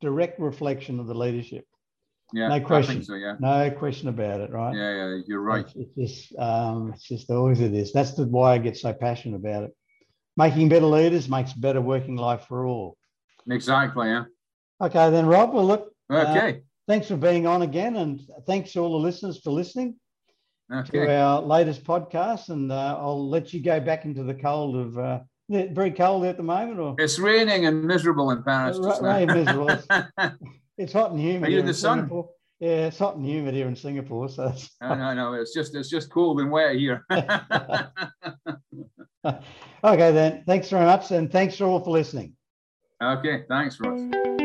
direct 0.00 0.38
reflection 0.38 1.00
of 1.00 1.06
the 1.06 1.14
leadership. 1.14 1.64
Yeah, 2.32 2.48
No 2.48 2.60
question. 2.60 3.02
so, 3.02 3.14
yeah. 3.14 3.36
No 3.38 3.70
question 3.70 4.08
about 4.08 4.40
it, 4.40 4.50
right? 4.50 4.74
Yeah, 4.76 4.92
yeah, 5.14 5.22
you're 5.26 5.40
right. 5.40 5.64
It's, 5.64 5.74
it's 5.76 5.94
just, 6.28 6.38
um, 6.38 6.92
it's 6.92 7.04
just 7.04 7.30
always 7.30 7.60
it 7.60 7.72
is. 7.72 7.92
That's 7.92 8.14
the, 8.14 8.26
why 8.26 8.54
I 8.54 8.58
get 8.58 8.76
so 8.76 8.92
passionate 8.92 9.36
about 9.36 9.64
it. 9.64 9.76
Making 10.36 10.68
better 10.68 10.86
leaders 10.86 11.28
makes 11.28 11.52
better 11.52 11.80
working 11.80 12.16
life 12.16 12.44
for 12.46 12.66
all. 12.66 12.96
Exactly, 13.48 14.08
yeah. 14.08 14.24
Okay, 14.80 15.10
then, 15.10 15.26
Rob. 15.26 15.54
Well, 15.54 15.64
look, 15.66 15.92
Uh, 16.10 16.26
Okay, 16.28 16.62
thanks 16.86 17.08
for 17.08 17.16
being 17.16 17.46
on 17.46 17.62
again, 17.62 17.96
and 17.96 18.20
thanks 18.46 18.72
to 18.72 18.80
all 18.80 18.92
the 18.92 19.04
listeners 19.06 19.40
for 19.40 19.50
listening 19.50 19.94
to 20.68 21.10
our 21.10 21.40
latest 21.42 21.84
podcast. 21.84 22.48
And 22.50 22.70
uh, 22.70 22.96
I'll 22.98 23.28
let 23.28 23.54
you 23.54 23.62
go 23.62 23.80
back 23.80 24.04
into 24.04 24.24
the 24.24 24.34
cold 24.34 24.76
of. 24.76 24.98
Uh, 24.98 25.20
is 25.48 25.60
it 25.60 25.70
very 25.72 25.90
cold 25.92 26.24
at 26.24 26.36
the 26.36 26.42
moment, 26.42 26.80
or 26.80 26.94
It's 26.98 27.18
raining 27.18 27.66
and 27.66 27.84
miserable 27.84 28.30
in 28.30 28.42
Paris. 28.42 28.78
Just 28.78 29.02
now. 29.02 29.08
rain 29.08 29.26
miserable. 29.28 29.68
it's 30.78 30.92
hot 30.92 31.12
and 31.12 31.20
humid. 31.20 31.44
Are 31.44 31.50
you 31.50 31.56
here 31.56 31.60
in 31.60 31.66
the 31.66 31.74
sun? 31.74 31.98
Singapore. 31.98 32.28
Yeah, 32.58 32.86
it's 32.86 32.98
hot 32.98 33.16
and 33.16 33.26
humid 33.26 33.54
here 33.54 33.68
in 33.68 33.76
Singapore. 33.76 34.28
So 34.28 34.44
it's- 34.44 34.70
no, 34.80 34.94
no, 34.94 35.14
no. 35.14 35.34
It's 35.34 35.54
just 35.54 35.74
it's 35.74 35.90
just 35.90 36.10
cold 36.10 36.40
and 36.40 36.50
wet 36.50 36.76
here. 36.76 37.04
okay, 37.14 37.28
then. 39.84 40.42
Thanks 40.46 40.70
very 40.70 40.86
much, 40.86 41.10
and 41.10 41.30
thanks 41.30 41.56
for 41.56 41.64
all 41.64 41.84
for 41.84 41.90
listening. 41.90 42.34
okay, 43.02 43.44
thanks, 43.48 43.78
Ross. 43.80 44.35